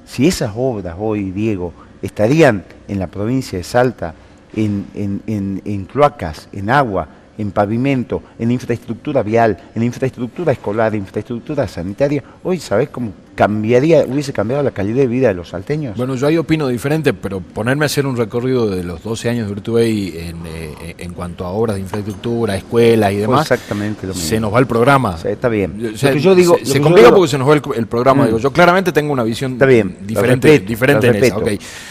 si 0.06 0.28
esas 0.28 0.52
obras 0.54 0.98
hoy, 1.00 1.32
Diego, 1.32 1.74
estarían 2.02 2.66
en 2.90 3.00
la 3.00 3.08
provincia 3.08 3.58
de 3.58 3.64
Salta, 3.64 4.14
en, 4.54 4.86
en 5.26 5.86
cloacas, 5.86 6.50
en 6.52 6.70
agua, 6.70 7.08
en 7.38 7.52
pavimento, 7.52 8.22
en 8.40 8.52
infraestructura 8.52 9.24
vial, 9.24 9.58
en 9.76 9.84
infraestructura 9.84 10.52
escolar, 10.52 10.94
en 10.94 11.02
infraestructura 11.02 11.68
sanitaria, 11.68 12.24
hoy 12.44 12.60
sabes 12.60 12.90
cómo 12.90 13.12
cambiaría, 13.36 14.06
hubiese 14.08 14.32
cambiado 14.32 14.62
la 14.62 14.72
calidad 14.72 14.98
de 14.98 15.08
vida 15.08 15.28
de 15.30 15.34
los 15.34 15.50
salteños. 15.50 15.98
Bueno, 15.98 16.16
yo 16.16 16.28
ahí 16.28 16.38
opino 16.38 16.68
diferente, 16.68 17.14
pero 17.14 17.40
ponerme 17.40 17.86
a 17.86 17.88
hacer 17.88 18.06
un 18.06 18.16
recorrido 18.16 18.70
de 18.70 18.84
los 18.84 19.02
12 19.02 19.30
años 19.30 19.48
de 19.48 19.54
Urtubey 19.54 20.18
en, 20.18 20.46
eh, 20.46 20.96
en 21.00 21.14
cuanto 21.14 21.46
a 21.46 21.50
obras 21.50 21.76
de 21.76 21.82
infraestructura, 21.82 22.56
escuelas 22.56 23.12
y 23.14 23.18
demás, 23.18 23.52
exactamente 23.52 24.06
lo 24.06 24.14
mismo. 24.14 24.30
se 24.30 24.40
nos 24.40 24.54
va 24.54 24.60
el 24.60 24.68
programa. 24.68 25.18
está 25.24 25.50
bien. 25.50 25.94
yo 25.96 26.36
digo, 26.36 26.58
se, 26.64 26.80
complica 26.80 27.10
porque 27.10 27.30
se 27.30 27.38
nos 27.38 27.50
va 27.50 27.54
el, 27.54 27.88
programa. 27.88 28.24
Mm. 28.24 28.28
Digo, 28.28 28.38
yo 28.38 28.52
claramente 28.52 28.92
tengo 28.92 29.12
una 29.12 29.24
visión 29.24 29.54
está 29.54 29.66
bien, 29.66 29.98
diferente, 30.02 30.60
diferente 30.60 31.08
en 31.08 31.16
esa. 31.16 31.38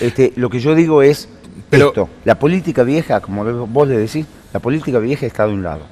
Este, 0.00 0.32
lo 0.37 0.49
que 0.49 0.61
yo 0.61 0.75
digo 0.75 1.02
es 1.02 1.28
esto, 1.70 2.08
la 2.25 2.38
política 2.38 2.82
vieja, 2.82 3.20
como 3.20 3.44
vos 3.66 3.88
le 3.88 3.96
decís, 3.96 4.26
la 4.52 4.61
política 4.61 4.99
vieja 4.99 5.26
está 5.26 5.47
de 5.47 5.54
un 5.54 5.62
lado. 5.62 5.82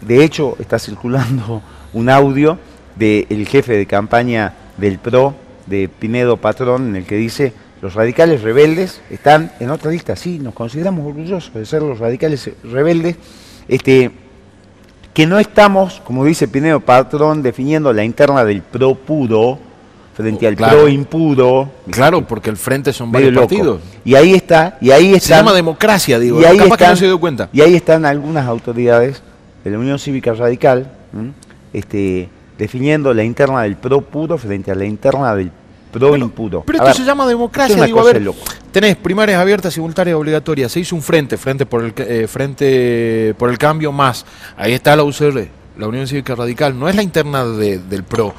De 0.00 0.24
hecho, 0.24 0.56
está 0.58 0.78
circulando 0.78 1.62
un 1.92 2.08
audio 2.08 2.58
del 2.96 3.46
jefe 3.46 3.76
de 3.76 3.86
campaña 3.86 4.54
del 4.76 4.98
PRO, 4.98 5.34
de 5.66 5.88
Pinedo 5.88 6.36
Patrón, 6.36 6.88
en 6.88 6.96
el 6.96 7.04
que 7.04 7.16
dice, 7.16 7.52
los 7.80 7.94
radicales 7.94 8.42
rebeldes 8.42 9.00
están 9.10 9.52
en 9.60 9.70
otra 9.70 9.90
lista. 9.90 10.16
Sí, 10.16 10.38
nos 10.38 10.54
consideramos 10.54 11.06
orgullosos 11.06 11.52
de 11.54 11.66
ser 11.66 11.82
los 11.82 11.98
radicales 11.98 12.50
rebeldes, 12.64 13.16
este, 13.68 14.10
que 15.14 15.26
no 15.26 15.38
estamos, 15.38 16.00
como 16.00 16.24
dice 16.24 16.48
Pinedo 16.48 16.80
Patrón, 16.80 17.42
definiendo 17.42 17.92
la 17.92 18.04
interna 18.04 18.44
del 18.44 18.62
PRO 18.62 18.94
puro, 18.94 19.58
frente 20.22 20.46
al 20.46 20.56
pro 20.56 20.88
impuro. 20.88 21.70
Claro, 21.90 22.26
porque 22.26 22.50
el 22.50 22.56
frente 22.56 22.92
son 22.92 23.12
varios 23.12 23.34
partidos. 23.34 23.80
Y 24.04 24.14
ahí 24.14 24.34
está, 24.34 24.78
y 24.80 24.90
ahí 24.90 25.14
está. 25.14 25.26
Se 25.26 25.34
llama 25.34 25.52
democracia, 25.52 26.18
digo, 26.18 26.40
y 26.40 26.44
ahí 26.44 26.58
capaz 26.58 26.76
que 26.78 26.86
no 26.86 26.96
se 26.96 27.06
dio 27.06 27.20
cuenta. 27.20 27.48
Y 27.52 27.60
ahí 27.60 27.74
están 27.74 28.04
algunas 28.04 28.46
autoridades 28.46 29.22
de 29.64 29.70
la 29.70 29.78
Unión 29.78 29.98
Cívica 29.98 30.32
Radical, 30.32 30.90
este, 31.72 32.28
definiendo 32.58 33.12
la 33.12 33.24
interna 33.24 33.62
del 33.62 33.76
pro 33.76 34.00
puro 34.00 34.38
frente 34.38 34.70
a 34.70 34.74
la 34.74 34.84
interna 34.84 35.34
del 35.34 35.50
pro 35.92 36.16
impuro. 36.16 36.64
Pero 36.66 36.78
esto 36.78 36.94
se 36.94 37.04
llama 37.04 37.26
democracia, 37.26 37.84
digo, 37.84 38.00
a 38.00 38.04
ver, 38.04 38.22
tenés 38.72 38.96
primarias 38.96 39.40
abiertas, 39.40 39.74
simultáneas, 39.74 40.16
obligatorias, 40.16 40.72
se 40.72 40.80
hizo 40.80 40.96
un 40.96 41.02
frente, 41.02 41.36
frente 41.36 41.66
por 41.66 41.84
el 41.84 41.92
eh, 41.96 42.26
frente 42.26 43.34
por 43.38 43.50
el 43.50 43.58
cambio 43.58 43.92
más. 43.92 44.24
Ahí 44.56 44.72
está 44.72 44.96
la 44.96 45.04
UCR, 45.04 45.46
la 45.78 45.86
Unión 45.86 46.06
Cívica 46.06 46.34
Radical, 46.34 46.78
no 46.78 46.88
es 46.88 46.96
la 46.96 47.02
interna 47.02 47.44
del 47.44 48.04
PRO, 48.04 48.34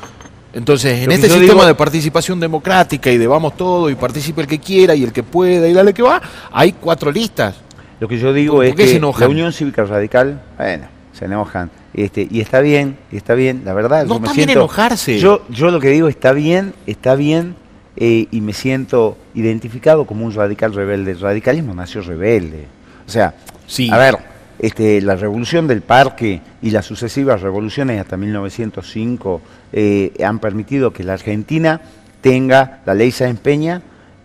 entonces, 0.53 1.03
en 1.03 1.11
este 1.11 1.29
sistema 1.29 1.65
de 1.65 1.73
participación 1.73 2.39
democrática 2.39 3.11
y 3.11 3.17
de 3.17 3.25
vamos 3.25 3.57
todo 3.57 3.89
y 3.89 3.95
participe 3.95 4.41
el 4.41 4.47
que 4.47 4.59
quiera 4.59 4.93
y 4.93 5.03
el 5.03 5.11
que 5.11 5.23
pueda 5.23 5.67
y 5.67 5.73
dale 5.73 5.93
que 5.93 6.03
va, 6.03 6.21
hay 6.51 6.73
cuatro 6.73 7.11
listas. 7.11 7.55
Lo 7.99 8.07
que 8.07 8.19
yo 8.19 8.33
digo 8.33 8.61
es 8.61 8.75
que 8.75 8.99
la 8.99 9.27
Unión 9.27 9.51
Cívica 9.51 9.83
Radical, 9.83 10.41
bueno, 10.57 10.85
se 11.11 11.25
enojan. 11.25 11.71
Este, 11.93 12.27
y 12.29 12.41
está 12.41 12.59
bien, 12.59 12.97
está 13.11 13.33
bien, 13.33 13.63
la 13.65 13.73
verdad. 13.73 14.05
No 14.05 14.15
está 14.17 14.33
bien 14.33 14.49
enojarse. 14.49 15.19
Yo, 15.19 15.43
yo 15.49 15.71
lo 15.71 15.79
que 15.79 15.89
digo 15.89 16.07
está 16.07 16.33
bien, 16.33 16.73
está 16.85 17.15
bien, 17.15 17.55
eh, 17.95 18.27
y 18.29 18.41
me 18.41 18.53
siento 18.53 19.17
identificado 19.33 20.05
como 20.05 20.25
un 20.25 20.33
radical 20.33 20.73
rebelde. 20.73 21.11
El 21.11 21.19
radicalismo 21.19 21.73
nació 21.73 22.01
rebelde. 22.01 22.65
O 23.07 23.09
sea, 23.09 23.35
sí. 23.67 23.89
a 23.91 23.97
ver, 23.97 24.17
este, 24.63 25.01
la 25.01 25.17
revolución 25.17 25.67
del 25.67 25.81
parque 25.81 26.39
y 26.61 26.71
las 26.71 26.85
sucesivas 26.85 27.41
revoluciones 27.41 27.99
hasta 27.99 28.15
1905 28.15 29.41
eh, 29.73 30.13
han 30.23 30.39
permitido 30.39 30.93
que 30.93 31.03
la 31.03 31.15
Argentina 31.15 31.81
tenga, 32.21 32.79
la 32.85 32.93
ley 32.93 33.11
se 33.11 33.25
empeña, 33.25 33.81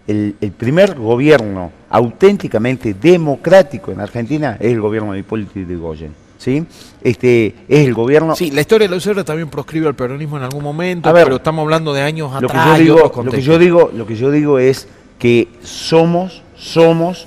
el, 0.07 0.37
primer 0.57 0.95
gobierno 0.95 1.73
auténticamente 1.91 2.95
democrático 2.95 3.91
en 3.91 4.01
Argentina 4.01 4.57
es 4.61 4.73
el 4.73 4.81
gobierno 4.81 5.13
de 5.13 5.19
Hipólito 5.19 5.59
Yrigoyen. 5.59 6.15
¿sí? 6.39 6.65
Este, 7.03 7.57
es 7.69 7.85
el 7.85 7.93
gobierno... 7.93 8.37
Sí, 8.37 8.53
la 8.53 8.61
historia 8.61 8.87
de 8.87 8.95
la 8.95 8.99
UCR 8.99 9.25
también 9.25 9.51
proscribe 9.51 9.89
al 9.89 9.97
peronismo 9.97 10.37
en 10.37 10.45
algún 10.45 10.63
momento, 10.63 11.13
pero 11.13 11.35
estamos 11.35 11.65
hablando 11.65 11.93
de 11.93 12.03
años 12.03 12.31
lo 12.41 12.47
atrás. 12.47 12.79
Que 12.79 12.85
yo 12.85 12.95
digo, 12.95 13.23
lo, 13.25 13.33
que 13.33 13.43
yo 13.43 13.59
digo, 13.59 13.91
lo 13.93 14.07
que 14.07 14.15
yo 14.15 14.31
digo 14.31 14.61
es 14.61 14.87
que 15.19 15.49
somos, 15.65 16.45
somos 16.55 17.27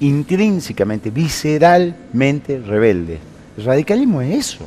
intrínsecamente, 0.00 1.10
visceralmente 1.10 2.58
rebeldes. 2.58 3.20
El 3.56 3.64
radicalismo 3.64 4.20
es 4.20 4.36
eso. 4.36 4.64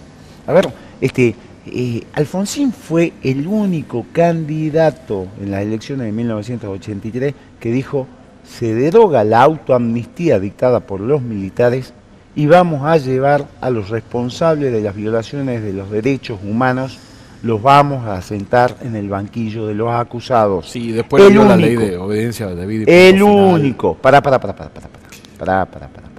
A 0.48 0.54
ver, 0.54 0.70
este, 1.00 1.36
eh, 1.68 2.04
Alfonsín 2.14 2.72
fue 2.74 3.14
el 3.24 3.48
único 3.48 4.06
candidato 4.12 5.28
en 5.40 5.52
las 5.52 5.62
elecciones 5.62 6.08
de 6.08 6.12
1983 6.12 7.34
que 7.60 7.72
dijo 7.72 8.08
se 8.44 8.74
deroga 8.74 9.24
la 9.24 9.44
autoamnistía 9.44 10.40
dictada 10.40 10.80
por 10.80 11.02
los 11.02 11.22
militares 11.22 11.94
y 12.36 12.48
vamos 12.48 12.84
a 12.84 12.98
llevar 12.98 13.48
a 13.62 13.70
los 13.70 13.90
responsables 13.90 14.72
de 14.72 14.82
las 14.82 14.96
violaciones 14.96 15.62
de 15.62 15.74
los 15.74 15.92
derechos 15.92 16.40
humanos, 16.44 16.98
los 17.44 17.62
vamos 17.62 18.08
a 18.08 18.22
sentar 18.22 18.76
en 18.82 18.96
el 18.96 19.10
banquillo 19.10 19.68
de 19.68 19.76
los 19.76 19.92
acusados. 19.92 20.70
Sí, 20.70 20.92
después 20.92 21.24
el 21.24 21.36
la 21.36 21.56
ley 21.56 21.76
de 21.76 21.98
obediencia 21.98 22.48
de 22.48 23.10
El 23.10 23.22
único. 23.22 23.96
Para, 23.96 24.22
para, 24.22 24.40
para, 24.40 24.56
para, 24.56 24.70
para, 24.70 24.88
para, 24.88 25.09
para, 25.40 25.66
para. 25.66 26.10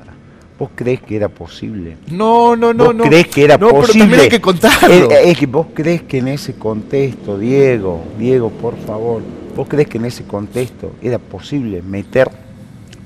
¿Vos 0.61 0.69
crees 0.75 1.01
que 1.01 1.17
era 1.17 1.31
posible? 1.31 1.97
No, 2.11 2.55
no, 2.55 2.75
no. 2.75 2.93
¿Vos 2.93 3.07
crees 3.07 3.29
que 3.29 3.45
era 3.45 3.57
no, 3.57 3.71
posible? 3.71 4.09
Pero 4.11 4.23
hay 4.25 4.29
que 4.29 4.43
contarlo. 4.43 5.11
Es, 5.11 5.39
que 5.39 5.47
vos 5.47 5.69
crees 5.73 6.03
que 6.03 6.19
en 6.19 6.29
ese 6.29 6.53
contexto, 6.57 7.39
Diego, 7.39 8.05
Diego, 8.19 8.51
por 8.51 8.77
favor, 8.77 9.23
vos 9.57 9.67
crees 9.67 9.89
que 9.89 9.97
en 9.97 10.05
ese 10.05 10.25
contexto 10.25 10.93
era 11.01 11.19
posible 11.19 11.81
meter, 11.81 12.31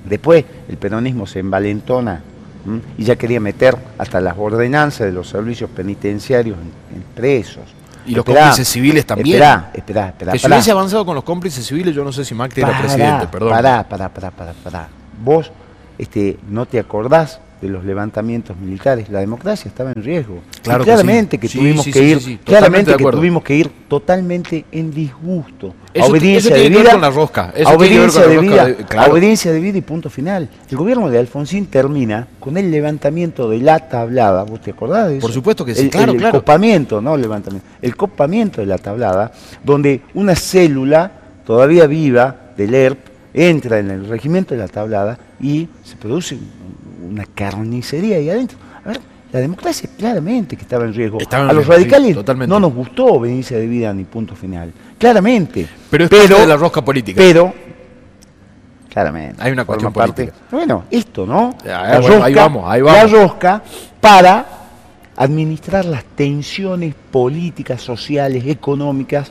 después 0.04 0.44
el 0.68 0.76
peronismo 0.78 1.28
se 1.28 1.38
envalentona 1.38 2.24
y 2.98 3.04
ya 3.04 3.14
quería 3.14 3.38
meter 3.38 3.76
hasta 3.98 4.20
las 4.20 4.36
ordenanzas 4.36 5.06
de 5.06 5.12
los 5.12 5.28
servicios 5.28 5.70
penitenciarios 5.70 6.58
en, 6.92 7.02
presos. 7.14 7.62
Y 8.04 8.16
los 8.16 8.24
cómplices 8.24 8.66
civiles 8.66 9.06
también. 9.06 9.36
Esperá, 9.36 9.70
esperá, 9.72 10.08
esperá. 10.08 10.32
Que 10.32 10.40
si 10.40 10.48
hubiese 10.48 10.72
avanzado 10.72 11.06
con 11.06 11.14
los 11.14 11.22
cómplices 11.22 11.64
civiles, 11.64 11.94
yo 11.94 12.02
no 12.02 12.12
sé 12.12 12.24
si 12.24 12.34
Macri 12.34 12.62
era 12.62 12.76
presidente, 12.76 13.28
perdón. 13.28 13.50
Pará, 13.50 13.88
pará, 13.88 14.08
pará, 14.08 14.32
pará, 14.32 14.52
pará. 14.64 14.88
Vos 15.22 15.52
este, 15.98 16.38
no 16.48 16.66
te 16.66 16.78
acordás 16.78 17.40
de 17.64 17.70
los 17.70 17.84
levantamientos 17.84 18.56
militares, 18.58 19.08
la 19.08 19.20
democracia 19.20 19.68
estaba 19.68 19.92
en 19.92 20.02
riesgo. 20.02 20.40
claramente 20.62 21.38
que, 21.38 21.48
tuvimos 21.48 21.86
que 21.86 22.02
ir, 22.02 22.38
claramente 22.44 22.94
que 22.94 23.04
tuvimos 23.04 23.42
que 23.42 23.56
ir 23.56 23.70
totalmente 23.88 24.66
en 24.70 24.92
disgusto. 24.92 25.74
a 25.98 26.04
obediencia 26.04 26.54
de 26.54 26.68
vida, 26.68 26.92
con 26.92 27.00
la 27.00 27.10
rosca. 27.10 27.54
obediencia 27.74 28.26
de 28.26 28.38
vida, 28.38 28.76
obediencia 29.08 29.50
de 29.50 29.60
vida 29.60 29.78
y 29.78 29.80
punto 29.80 30.10
final. 30.10 30.48
El 30.70 30.76
gobierno 30.76 31.08
de 31.08 31.18
Alfonsín 31.18 31.66
termina 31.66 32.28
con 32.38 32.58
el 32.58 32.70
levantamiento 32.70 33.48
de 33.48 33.58
la 33.58 33.88
tablada, 33.88 34.42
¿vos 34.42 34.60
te 34.60 34.72
acordás 34.72 35.08
de 35.08 35.16
eso? 35.18 35.26
Por 35.26 35.32
supuesto 35.32 35.64
que 35.64 35.74
sí, 35.74 35.82
el, 35.82 35.90
claro, 35.90 36.12
el, 36.12 36.30
copamiento, 36.30 37.00
no 37.00 37.14
el 37.14 37.22
levantamiento, 37.22 37.66
el 37.80 37.96
copamiento 37.96 38.60
de 38.60 38.66
la 38.66 38.76
tablada, 38.76 39.32
donde 39.64 40.02
una 40.12 40.34
célula 40.34 41.10
todavía 41.46 41.86
viva 41.86 42.36
del 42.58 42.74
ERP 42.74 43.14
entra 43.34 43.80
en 43.80 43.90
el 43.90 44.06
regimiento 44.06 44.54
de 44.54 44.60
la 44.60 44.68
tablada 44.68 45.18
y 45.44 45.68
se 45.84 45.96
produce 45.96 46.38
una 47.06 47.26
carnicería 47.26 48.16
ahí 48.16 48.30
adentro. 48.30 48.56
A 48.82 48.88
ver, 48.88 49.00
la 49.30 49.40
democracia 49.40 49.90
claramente 49.94 50.56
que 50.56 50.62
estaba 50.62 50.86
en 50.86 50.94
riesgo. 50.94 51.18
a 51.30 51.52
los 51.52 51.66
radicales 51.66 52.16
no 52.48 52.58
nos 52.58 52.72
gustó 52.72 53.04
obediencia 53.04 53.58
de 53.58 53.66
vida 53.66 53.92
ni 53.92 54.04
punto 54.04 54.34
final. 54.34 54.72
Claramente. 54.98 55.68
Pero 55.90 56.04
es 56.04 56.10
pero, 56.10 56.38
de 56.38 56.46
la 56.46 56.56
rosca 56.56 56.82
política. 56.82 57.18
Pero, 57.18 57.52
claramente. 58.88 59.42
Hay 59.42 59.52
una 59.52 59.66
cuestión 59.66 59.92
política. 59.92 60.32
bueno, 60.50 60.84
esto, 60.90 61.26
¿no? 61.26 61.54
la 61.62 62.00
rosca, 62.00 62.24
ahí 62.24 62.34
vamos, 62.34 62.64
ahí 62.66 62.80
vamos. 62.80 63.12
La 63.12 63.18
rosca 63.18 63.62
para 64.00 64.46
administrar 65.16 65.84
las 65.84 66.04
tensiones 66.04 66.94
políticas, 67.10 67.82
sociales, 67.82 68.44
económicas, 68.46 69.30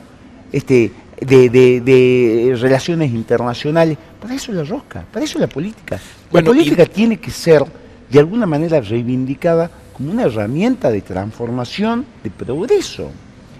este, 0.52 0.92
de, 1.20 1.48
de, 1.50 2.56
relaciones 2.60 3.12
internacionales. 3.12 3.98
Para 4.20 4.34
eso 4.34 4.52
es 4.52 4.58
la 4.58 4.64
rosca, 4.64 5.04
para 5.12 5.24
eso 5.24 5.38
es 5.38 5.40
la 5.40 5.48
política. 5.48 6.00
La 6.30 6.42
política 6.42 6.86
tiene 6.86 7.18
que 7.18 7.30
ser 7.30 7.64
de 8.10 8.18
alguna 8.18 8.46
manera 8.46 8.80
reivindicada 8.80 9.70
como 9.92 10.10
una 10.10 10.24
herramienta 10.24 10.90
de 10.90 11.00
transformación, 11.00 12.04
de 12.22 12.30
progreso. 12.30 13.10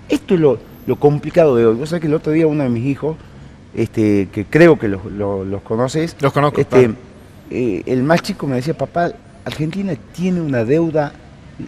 Esto 0.09 0.35
es 0.35 0.41
lo, 0.41 0.59
lo 0.87 0.97
complicado 0.97 1.57
de 1.57 1.67
hoy. 1.67 1.77
Vos 1.77 1.91
sabés 1.91 2.03
que 2.03 2.09
el 2.09 2.15
otro 2.15 2.33
día 2.33 2.47
uno 2.47 2.65
de 2.65 2.69
mis 2.69 2.85
hijos, 2.85 3.17
este, 3.75 4.29
que 4.33 4.45
creo 4.45 4.79
que 4.79 4.89
los, 4.89 5.05
los, 5.07 5.63
conoces, 5.63 6.17
los 6.21 6.33
conozco, 6.33 6.61
este, 6.61 6.91
eh, 7.51 7.83
el 7.87 8.03
más 8.03 8.23
chico 8.23 8.47
me 8.47 8.57
decía, 8.57 8.77
papá, 8.77 9.13
Argentina 9.45 9.95
tiene 10.13 10.41
una 10.41 10.65
deuda, 10.65 11.13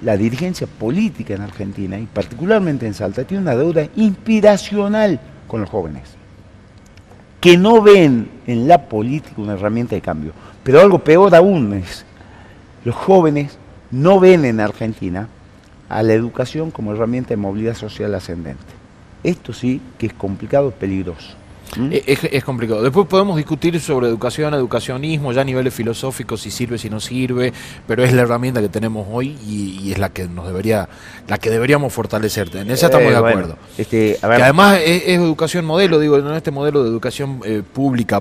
la 0.03 0.17
dirigencia 0.17 0.67
política 0.67 1.35
en 1.35 1.43
Argentina, 1.43 1.99
y 1.99 2.07
particularmente 2.07 2.87
en 2.87 2.95
Salta, 2.95 3.25
tiene 3.25 3.43
una 3.43 3.57
deuda 3.57 3.87
inspiracional 3.97 5.21
con 5.47 5.61
los 5.61 5.71
jóvenes, 5.71 6.03
que 7.41 7.57
no 7.57 7.83
ven 7.83 8.29
en 8.47 8.69
la 8.69 8.89
política 8.89 9.41
una 9.41 9.55
herramienta 9.55 9.95
de 9.95 10.01
cambio. 10.01 10.33
Pero 10.63 10.81
algo 10.81 10.99
peor 10.99 11.35
aún 11.35 11.75
es, 11.75 12.05
los 12.85 12.95
jóvenes 12.95 13.59
no 13.91 14.19
ven 14.21 14.45
en 14.45 14.61
Argentina 14.61 15.29
a 15.89 16.03
la 16.03 16.15
educación 16.15 16.71
como 16.71 16.93
herramienta 16.93 17.31
de 17.31 17.37
movilidad 17.37 17.75
social 17.75 18.15
ascendente. 18.15 18.65
Esto 19.23 19.53
sí 19.53 19.81
que 19.99 20.07
es 20.07 20.13
complicado, 20.13 20.71
peligroso. 20.73 21.37
¿Mm? 21.77 21.89
Es, 21.93 22.45
complicado. 22.45 22.83
Después 22.83 23.07
podemos 23.07 23.37
discutir 23.37 23.79
sobre 23.81 24.07
educación, 24.07 24.55
educacionismo, 24.55 25.33
ya 25.33 25.41
a 25.43 25.45
niveles 25.45 25.75
filosóficos, 25.75 26.41
si 26.41 26.51
sirve, 26.51 26.79
si 26.79 26.89
no 26.89 27.01
sirve, 27.01 27.53
pero 27.87 28.05
es 28.05 28.13
la 28.13 28.23
herramienta 28.23 28.61
que 28.61 28.69
tenemos 28.69 29.07
hoy 29.11 29.37
y, 29.47 29.93
es 29.93 29.99
la 29.99 30.11
que 30.11 30.29
nos 30.29 30.47
debería, 30.47 30.89
la 31.29 31.39
que 31.39 31.51
deberíamos 31.51 31.93
fortalecer. 31.93 32.55
En 32.57 32.71
esa 32.71 32.87
estamos 32.87 33.11
de 33.11 33.17
acuerdo. 33.17 33.57
este, 33.77 34.19
además 34.23 34.81
es, 34.85 35.09
educación 35.09 35.65
modelo, 35.65 35.99
digo, 35.99 36.19
en 36.19 36.27
este 36.33 36.51
modelo 36.51 36.83
de 36.83 36.89
educación 36.89 37.41
pública, 37.73 38.21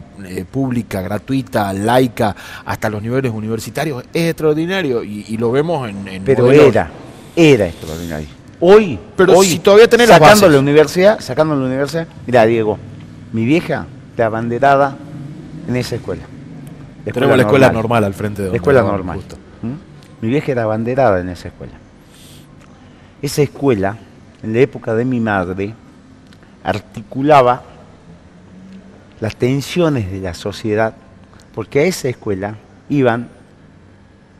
pública, 0.51 1.01
gratuita, 1.01 1.71
laica, 1.73 2.35
hasta 2.65 2.89
los 2.89 3.01
niveles 3.01 3.31
universitarios, 3.31 4.03
es 4.13 4.29
extraordinario 4.29 5.03
y, 5.03 5.35
lo 5.37 5.51
vemos 5.51 5.89
en, 5.89 6.07
en 6.07 6.23
Pero 6.23 6.49
era, 6.49 6.89
era 7.35 7.67
extraordinario. 7.67 8.27
Hoy, 8.59 8.97
pero 9.17 9.37
hoy, 9.37 9.47
si 9.47 9.59
todavía 9.59 9.89
tenés 9.89 10.07
sacando 10.07 10.47
la 10.47 10.59
universidad, 10.59 11.19
sacando 11.19 11.55
la 11.55 11.65
universidad, 11.65 12.07
mira 12.25 12.45
Diego, 12.45 12.79
mi 13.35 13.43
vieja 13.43 13.85
de 14.15 14.23
abanderada 14.23 14.95
en 15.67 15.75
esa 15.75 15.97
escuela. 15.97 16.23
Tenemos 17.03 17.35
la 17.35 17.43
escuela 17.43 17.69
normal 17.69 18.05
al 18.05 18.13
frente 18.13 18.41
de 18.41 18.49
La 18.49 18.55
escuela 18.55 18.81
normal. 18.81 19.19
¿Mm? 19.61 20.23
Mi 20.25 20.29
vieja 20.29 20.53
era 20.53 20.63
abanderada 20.63 21.19
en 21.19 21.27
esa 21.27 21.49
escuela. 21.49 21.73
Esa 23.21 23.41
escuela, 23.41 23.97
en 24.41 24.53
la 24.53 24.59
época 24.59 24.95
de 24.95 25.03
mi 25.03 25.19
madre, 25.19 25.73
articulaba 26.63 27.63
las 29.19 29.35
tensiones 29.35 30.09
de 30.09 30.21
la 30.21 30.33
sociedad, 30.33 30.95
porque 31.53 31.79
a 31.79 31.83
esa 31.83 32.07
escuela 32.07 32.55
iban 32.87 33.27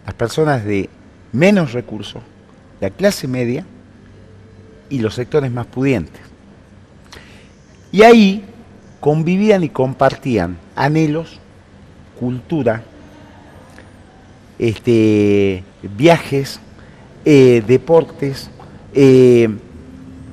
las 0.06 0.16
personas 0.16 0.64
de 0.64 0.90
menos 1.34 1.74
recursos, 1.74 2.24
la 2.80 2.92
clase 2.92 3.28
media 3.28 3.66
y 4.90 5.00
los 5.00 5.16
sectores 5.16 5.52
más 5.52 5.66
pudientes. 5.66 6.22
Y 7.92 8.02
ahí 8.02 8.55
convivían 9.06 9.64
y 9.64 9.70
compartían 9.70 10.58
anhelos, 10.76 11.40
cultura, 12.20 12.82
este, 14.58 15.64
viajes, 15.96 16.60
eh, 17.24 17.64
deportes, 17.68 18.50
eh, 18.96 19.48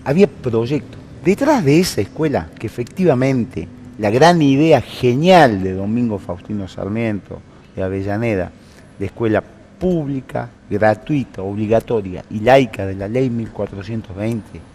había 0.06 0.26
proyectos. 0.26 0.98
Detrás 1.22 1.62
de 1.66 1.80
esa 1.80 2.00
escuela, 2.00 2.48
que 2.58 2.66
efectivamente 2.66 3.68
la 3.98 4.08
gran 4.08 4.40
idea 4.40 4.80
genial 4.80 5.62
de 5.62 5.74
Domingo 5.74 6.18
Faustino 6.18 6.66
Sarmiento, 6.66 7.42
de 7.76 7.82
Avellaneda, 7.82 8.52
de 8.98 9.04
escuela 9.04 9.44
pública, 9.78 10.48
gratuita, 10.70 11.42
obligatoria 11.42 12.24
y 12.30 12.40
laica 12.40 12.86
de 12.86 12.94
la 12.94 13.06
ley 13.06 13.28
1420, 13.28 14.71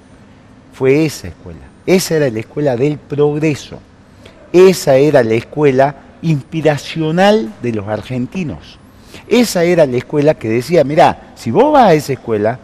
fue 0.77 1.05
esa 1.05 1.29
escuela. 1.29 1.61
Esa 1.87 2.17
era 2.17 2.29
la 2.29 2.39
escuela 2.39 2.75
del 2.77 2.99
progreso. 2.99 3.79
Esa 4.53 4.97
era 4.97 5.23
la 5.23 5.33
escuela 5.33 5.95
inspiracional 6.21 7.51
de 7.63 7.71
los 7.73 7.87
argentinos. 7.87 8.77
Esa 9.27 9.63
era 9.63 9.87
la 9.87 9.97
escuela 9.97 10.35
que 10.35 10.49
decía, 10.49 10.83
mirá, 10.83 11.33
si 11.35 11.49
vos 11.49 11.73
vas 11.73 11.87
a 11.87 11.93
esa 11.95 12.13
escuela, 12.13 12.59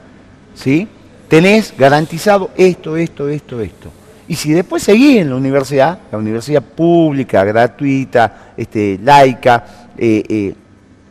¿sí? 0.54 0.88
tenés 1.28 1.74
garantizado 1.76 2.52
esto, 2.56 2.98
esto, 2.98 3.28
esto, 3.30 3.60
esto. 3.60 3.90
Y 4.28 4.36
si 4.36 4.52
después 4.54 4.84
seguís 4.84 5.18
en 5.18 5.32
la 5.32 5.36
universidad, 5.36 5.98
la 6.12 6.20
universidad 6.20 6.62
pública, 6.62 7.44
gratuita, 7.44 8.54
este, 8.56 9.00
laica, 9.02 9.90
eh, 9.98 10.24
eh, 10.30 10.54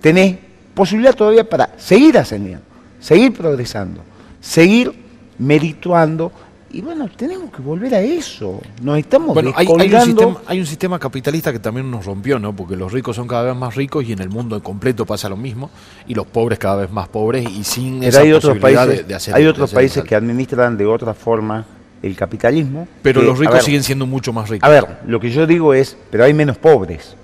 tenés 0.01 0.37
posibilidad 0.73 1.15
todavía 1.15 1.49
para 1.49 1.71
seguir 1.77 2.17
ascendiendo, 2.17 2.65
seguir 3.01 3.33
progresando, 3.33 4.03
seguir 4.41 4.93
merituando. 5.37 6.31
Y 6.73 6.81
bueno, 6.81 7.09
tenemos 7.15 7.53
que 7.53 7.61
volver 7.61 7.95
a 7.95 8.01
eso. 8.01 8.61
Nos 8.83 8.99
estamos 8.99 9.35
bueno, 9.35 9.53
hay, 9.55 9.67
un 9.67 9.81
sistema, 9.81 10.41
hay, 10.47 10.61
un 10.61 10.67
sistema, 10.67 10.99
capitalista 10.99 11.53
que 11.53 11.59
también 11.59 11.91
nos 11.91 12.07
rompió, 12.07 12.39
¿no? 12.39 12.57
Porque 12.57 12.77
los 12.77 12.91
ricos 12.93 13.17
son 13.17 13.29
cada 13.29 13.43
vez 13.45 13.57
más 13.57 13.75
ricos 13.75 14.05
y 14.07 14.13
en 14.13 14.21
el 14.21 14.31
mundo 14.31 14.63
completo 14.63 15.05
pasa 15.05 15.29
lo 15.29 15.37
mismo. 15.37 15.71
Y 16.07 16.15
los 16.15 16.27
pobres 16.27 16.59
cada 16.59 16.77
vez 16.77 16.91
más 16.91 17.09
pobres 17.09 17.47
y 17.49 17.63
sin 17.65 18.03
esa 18.03 18.21
hay 18.21 18.33
otros 18.33 18.59
países, 18.59 19.07
de, 19.07 19.15
hacer 19.15 19.35
Hay 19.35 19.47
otros 19.47 19.73
países 19.73 20.03
que 20.03 20.15
administran 20.15 20.77
de 20.77 20.87
otra 20.87 21.13
forma 21.13 21.67
el 22.03 22.17
capitalismo. 22.17 22.89
Pero 23.03 23.23
los 23.23 23.39
ricos 23.39 23.63
siguen 23.63 23.83
siendo 23.83 24.07
mucho 24.07 24.33
más 24.33 24.49
ricos. 24.49 24.67
A 24.67 24.73
ver, 24.73 25.01
lo 25.07 25.21
que 25.21 25.31
yo 25.31 25.47
digo 25.47 25.75
es, 25.75 25.97
pero 26.11 26.25
hay 26.25 26.33
menos 26.33 26.57
pobres 26.57 27.17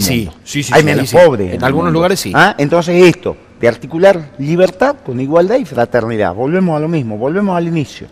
sí, 0.00 0.30
sí, 0.44 0.62
sí, 0.62 0.72
Hay 0.74 0.82
menos 0.82 1.12
pobres. 1.12 1.54
En, 1.54 1.64
algunos 1.64 1.92
lugares 1.92 2.20
sí. 2.20 2.32
¿Ah? 2.34 2.54
Entonces 2.58 3.04
esto, 3.04 3.36
de 3.60 3.68
articular 3.68 4.32
libertad 4.38 4.96
con 5.04 5.20
igualdad 5.20 5.58
y 5.58 5.64
fraternidad. 5.64 6.34
Volvemos 6.34 6.76
a 6.76 6.80
lo 6.80 6.88
mismo, 6.88 7.18
volvemos 7.18 7.56
al 7.56 7.68
inicio. 7.68 8.06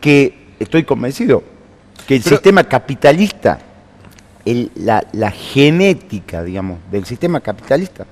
Que 0.00 0.34
estoy 0.58 0.84
convencido 0.84 1.42
que 2.06 2.16
el 2.16 2.22
sistema 2.22 2.64
capitalista, 2.64 3.58
la, 4.44 5.04
la, 5.12 5.30
genética, 5.30 6.42
digamos, 6.42 6.78
del 6.90 7.04
sistema 7.06 7.40
capitalista 7.40 8.06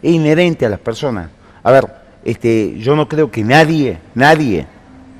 es 0.00 0.12
inherente 0.12 0.66
a 0.66 0.68
las 0.68 0.78
personas. 0.78 1.28
A 1.62 1.70
ver, 1.72 1.86
este, 2.24 2.78
yo 2.78 2.94
no 2.94 3.08
creo 3.08 3.30
que 3.30 3.42
nadie, 3.42 3.98
nadie 4.14 4.66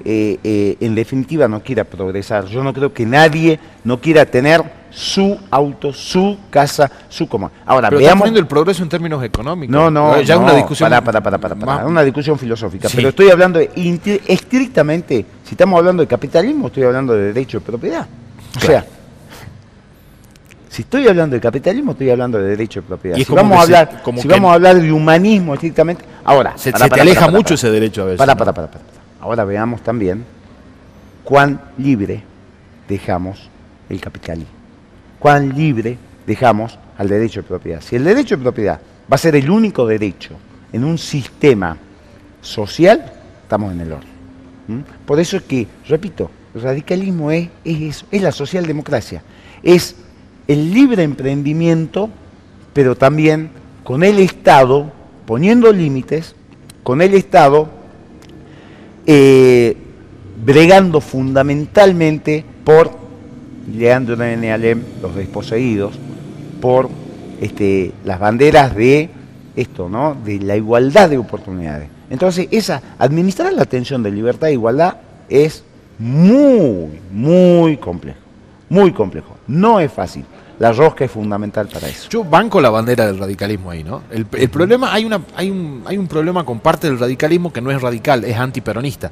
eh, 0.05 0.39
eh, 0.43 0.77
en 0.81 0.95
definitiva 0.95 1.49
no 1.49 1.63
quiera 1.63 1.85
progresar. 1.85 2.47
Yo 2.47 2.63
no 2.63 2.73
creo 2.73 2.93
que 2.93 3.07
nadie 3.07 3.59
no 3.85 4.01
quiera 4.01 4.27
tener 4.27 4.63
su 4.93 5.39
auto, 5.51 5.93
su 5.93 6.39
casa, 6.51 6.91
su 7.09 7.29
coma. 7.29 7.51
Ahora, 7.65 7.89
pero 7.89 8.01
veamos. 8.01 8.29
el 8.29 8.47
progreso 8.47 8.83
en 8.83 8.89
términos 8.89 9.23
económicos. 9.25 9.73
No, 9.73 9.91
no, 9.91 10.21
ya 10.21 10.39
una 10.39 10.55
discusión. 10.55 10.91
Para, 10.91 11.03
para, 11.03 11.21
para, 11.21 11.39
para, 11.39 11.87
una 11.87 12.03
discusión 12.03 12.39
filosófica. 12.39 12.89
Pero 12.95 13.09
estoy 13.09 13.31
hablando 13.31 13.59
de, 13.59 13.71
estrictamente, 14.27 15.25
si 15.45 15.55
estamos 15.55 15.79
hablando 15.79 16.03
de 16.03 16.07
capitalismo, 16.07 16.69
estoy 16.69 16.85
hablando 16.85 17.15
de 17.15 17.33
derecho 17.33 17.59
de 17.59 17.65
propiedad. 17.65 18.07
O 18.57 18.61
sea, 18.61 18.85
si 20.69 20.83
estoy 20.83 21.09
hablando 21.09 21.35
de 21.35 21.41
capitalismo, 21.41 21.93
estoy 21.93 22.11
hablando 22.11 22.39
de 22.39 22.49
derecho 22.49 22.81
de 22.81 22.87
propiedad. 22.87 23.17
si 23.17 23.25
vamos, 23.33 23.59
a 23.59 23.63
hablar, 23.63 24.03
si 24.17 24.29
vamos 24.29 24.51
a 24.51 24.55
hablar 24.55 24.77
de 24.81 24.93
humanismo 24.93 25.55
estrictamente, 25.55 26.05
ahora. 26.25 26.55
Se, 26.57 26.73
te 26.73 27.01
aleja 27.01 27.29
mucho 27.29 27.55
ese 27.55 27.71
derecho 27.71 28.03
a 28.03 28.05
veces. 28.07 28.19
Para, 28.19 28.37
para, 28.37 28.53
para, 28.53 28.69
para. 28.71 28.85
Ahora 29.21 29.45
veamos 29.45 29.83
también 29.83 30.25
cuán 31.25 31.61
libre 31.79 32.23
dejamos 32.89 33.49
el 33.89 34.01
capitalismo, 34.01 34.53
cuán 35.23 35.55
libre 35.55 35.97
dejamos 36.27 36.77
al 36.99 37.09
derecho 37.09 37.43
de 37.43 37.49
propiedad. 37.49 37.81
Si 37.81 37.95
el 37.95 38.03
derecho 38.03 38.37
de 38.37 38.43
propiedad 38.43 38.81
va 39.11 39.15
a 39.15 39.19
ser 39.19 39.37
el 39.37 39.49
único 39.49 39.87
derecho 39.87 40.35
en 40.73 40.83
un 40.83 40.99
sistema 40.99 41.77
social, 42.41 43.13
estamos 43.41 43.73
en 43.73 43.81
el 43.83 43.93
orden. 43.93 44.85
Por 45.07 45.21
eso 45.21 45.37
es 45.37 45.45
que, 45.45 45.69
repito, 45.87 46.29
el 46.57 46.63
radicalismo 46.63 47.31
es, 47.31 47.49
es 47.65 47.81
eso, 47.81 48.07
es 48.11 48.21
la 48.21 48.33
socialdemocracia, 48.33 49.23
es 49.63 49.95
el 50.49 50.75
libre 50.75 51.05
emprendimiento, 51.05 52.11
pero 52.73 52.97
también 52.97 53.51
con 53.85 54.03
el 54.03 54.19
Estado 54.19 54.91
poniendo 55.25 55.73
límites, 55.73 56.35
con 56.83 57.01
el 57.01 57.15
Estado 57.15 57.69
eh, 59.07 59.77
bregando 60.45 61.01
fundamentalmente 61.01 62.45
por 62.65 63.02
Leandro 63.69 64.23
N. 64.23 64.53
Alem, 64.53 64.83
los 65.01 65.15
desposeídos, 65.15 65.95
por 66.61 66.89
este, 67.41 67.93
las 68.05 68.19
banderas 68.21 68.75
de 68.75 69.11
esto, 69.57 69.89
¿no? 69.89 70.17
De 70.25 70.39
la 70.39 70.57
igualdad 70.57 71.11
de 71.11 71.19
oportunidades. 71.19 71.89
Entonces, 72.11 72.49
esa, 72.51 72.83
administrar 72.99 73.53
la 73.53 73.65
tensión 73.65 74.03
de 74.03 74.11
libertad 74.11 74.49
e 74.49 74.53
igualdad 74.53 74.97
es 75.29 75.65
muy, 75.99 77.01
muy 77.11 77.77
complejo. 77.77 78.19
Muy 78.69 78.93
complejo. 78.93 79.37
No 79.47 79.81
es 79.81 79.93
fácil 79.93 80.25
la 80.63 80.71
rosca 80.71 81.05
es 81.05 81.11
fundamental 81.11 81.67
para 81.67 81.89
eso. 81.89 82.09
Yo 82.09 82.23
banco 82.23 82.61
la 82.61 82.71
bandera 82.71 83.05
del 83.05 83.19
radicalismo 83.19 83.73
ahí, 83.73 83.83
¿no? 83.83 84.03
El, 84.13 84.27
problema, 84.27 84.93
hay, 84.93 85.05
una, 85.05 85.21
hay, 85.35 85.51
un, 85.51 85.83
hay 85.85 85.99
un 85.99 86.07
problema 86.07 86.45
con 86.45 86.61
parte 86.61 86.87
del 86.87 87.01
radicalismo 87.01 87.53
que 87.53 87.61
no 87.61 87.73
es 87.73 87.83
radical, 87.83 88.23
es 88.23 88.37
antiperonista. 88.37 89.11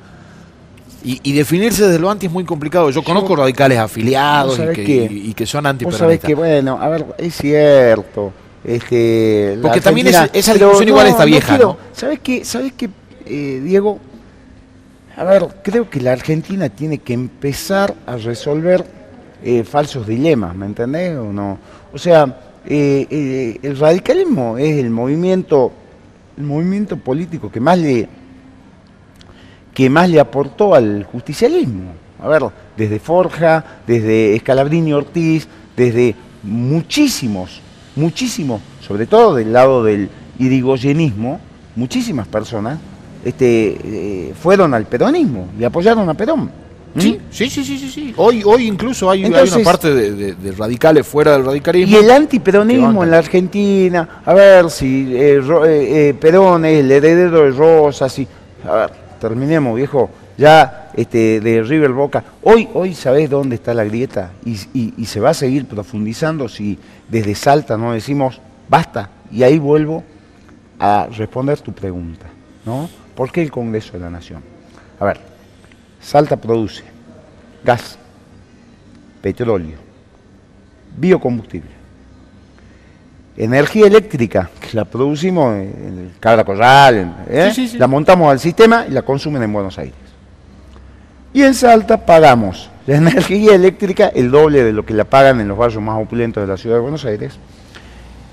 Y, 1.02 1.32
definirse 1.32 1.86
desde 1.86 1.98
lo 1.98 2.10
anti 2.10 2.26
es 2.26 2.32
muy 2.32 2.44
complicado. 2.44 2.90
Yo 2.90 3.02
conozco 3.02 3.34
radicales 3.34 3.78
afiliados 3.78 4.58
y 4.58 4.72
que, 4.74 5.08
y, 5.10 5.34
que, 5.34 5.46
son 5.46 5.66
antiperonistas. 5.66 6.06
Sabes 6.06 6.20
que, 6.20 6.34
bueno, 6.34 6.78
a 6.80 6.88
ver, 6.88 7.06
es 7.18 7.34
cierto. 7.36 8.32
Este, 8.62 9.58
Porque 9.62 9.80
también 9.80 10.08
esa 10.08 10.26
discusión 10.54 10.88
igual 10.88 11.06
está 11.06 11.24
vieja, 11.24 11.56
¿no? 11.56 11.76
¿Sabes 11.92 12.20
qué, 12.20 12.44
¿sabes 12.44 12.72
qué 12.72 12.90
eh, 13.24 13.60
Diego? 13.64 13.98
A 15.16 15.24
ver, 15.24 15.46
creo 15.62 15.88
que 15.88 16.00
la 16.00 16.12
Argentina 16.12 16.68
tiene 16.68 16.98
que 16.98 17.12
empezar 17.12 17.94
a 18.06 18.16
resolver 18.16 18.84
eh, 19.42 19.64
falsos 19.64 20.06
dilemas, 20.06 20.54
¿me 20.54 20.66
entendés 20.66 21.16
o 21.16 21.32
no? 21.32 21.58
O 21.92 21.98
sea, 21.98 22.38
eh, 22.66 23.06
eh, 23.10 23.58
el 23.62 23.78
radicalismo 23.78 24.58
es 24.58 24.78
el 24.78 24.90
movimiento, 24.90 25.72
el 26.36 26.44
movimiento 26.44 26.96
político 26.98 27.50
que 27.50 27.58
más 27.58 27.78
le 27.78 28.08
que 29.80 29.88
más 29.88 30.10
le 30.10 30.20
aportó 30.20 30.74
al 30.74 31.04
justicialismo. 31.04 31.92
A 32.22 32.28
ver, 32.28 32.42
desde 32.76 32.98
Forja, 32.98 33.64
desde 33.86 34.36
Escalabrini 34.36 34.92
Ortiz, 34.92 35.48
desde 35.74 36.14
muchísimos, 36.42 37.62
muchísimos, 37.96 38.60
sobre 38.86 39.06
todo 39.06 39.34
del 39.34 39.54
lado 39.54 39.82
del 39.82 40.10
irigoyenismo, 40.38 41.40
muchísimas 41.76 42.28
personas 42.28 42.78
este, 43.24 44.34
fueron 44.38 44.74
al 44.74 44.84
peronismo 44.84 45.48
y 45.58 45.64
apoyaron 45.64 46.06
a 46.10 46.14
Perón. 46.14 46.50
Sí, 46.98 47.18
sí, 47.30 47.48
sí, 47.48 47.64
sí, 47.64 47.88
sí, 47.88 48.14
Hoy, 48.18 48.42
hoy 48.44 48.66
incluso 48.66 49.08
hay, 49.08 49.24
una 49.24 49.44
parte 49.64 49.94
de, 49.94 50.52
radicales 50.58 51.06
fuera 51.06 51.32
del 51.32 51.46
radicalismo. 51.46 51.96
Y 51.96 52.00
el 52.04 52.10
antiperonismo 52.10 53.02
en 53.02 53.10
la 53.10 53.18
Argentina, 53.18 54.20
a 54.26 54.34
ver 54.34 54.68
si 54.70 55.14
eh, 55.14 55.38
eh, 55.38 56.08
eh, 56.08 56.14
Perón 56.20 56.66
es 56.66 56.80
el 56.80 56.92
heredero 56.92 57.44
de 57.44 57.50
Rosas, 57.52 58.18
y, 58.18 58.28
a 58.68 58.74
ver, 58.74 58.90
terminemos, 59.20 59.76
viejo, 59.76 60.10
ya 60.36 60.90
este, 60.94 61.40
de 61.40 61.62
River 61.62 61.92
Boca. 61.92 62.24
Hoy, 62.42 62.68
hoy 62.74 62.94
sabés 62.94 63.30
dónde 63.30 63.54
está 63.54 63.74
la 63.74 63.84
grieta 63.84 64.32
y, 64.44 64.58
y 64.74 65.04
se 65.06 65.20
va 65.20 65.30
a 65.30 65.34
seguir 65.34 65.66
profundizando 65.66 66.48
si 66.48 66.78
desde 67.08 67.36
Salta 67.36 67.76
no 67.76 67.92
decimos 67.92 68.40
basta. 68.68 69.10
Y 69.30 69.42
ahí 69.42 69.58
vuelvo 69.58 70.02
a 70.78 71.08
responder 71.16 71.60
tu 71.60 71.72
pregunta, 71.72 72.26
¿no? 72.64 72.88
¿Por 73.14 73.30
qué 73.30 73.42
el 73.42 73.50
Congreso 73.50 73.92
de 73.92 73.98
la 74.00 74.10
Nación? 74.10 74.42
A 74.98 75.04
ver, 75.04 75.20
Salta 76.00 76.36
produce 76.36 76.82
gas, 77.62 77.98
petróleo, 79.20 79.76
biocombustible, 80.96 81.70
energía 83.36 83.86
eléctrica, 83.86 84.50
la 84.74 84.84
producimos 84.84 85.54
en 85.54 86.10
el 86.12 86.20
Cabra 86.20 86.44
Corral, 86.44 87.14
¿eh? 87.28 87.52
la 87.78 87.86
montamos 87.86 88.30
al 88.30 88.40
sistema 88.40 88.86
y 88.88 88.92
la 88.92 89.02
consumen 89.02 89.42
en 89.42 89.52
Buenos 89.52 89.78
Aires. 89.78 89.94
Y 91.32 91.42
en 91.42 91.54
Salta 91.54 92.04
pagamos 92.04 92.70
la 92.86 92.96
energía 92.98 93.54
eléctrica 93.54 94.08
el 94.08 94.30
doble 94.30 94.64
de 94.64 94.72
lo 94.72 94.84
que 94.84 94.94
la 94.94 95.04
pagan 95.04 95.40
en 95.40 95.48
los 95.48 95.56
barrios 95.56 95.82
más 95.82 96.02
opulentos 96.02 96.42
de 96.42 96.46
la 96.46 96.56
ciudad 96.56 96.76
de 96.76 96.82
Buenos 96.82 97.04
Aires 97.04 97.38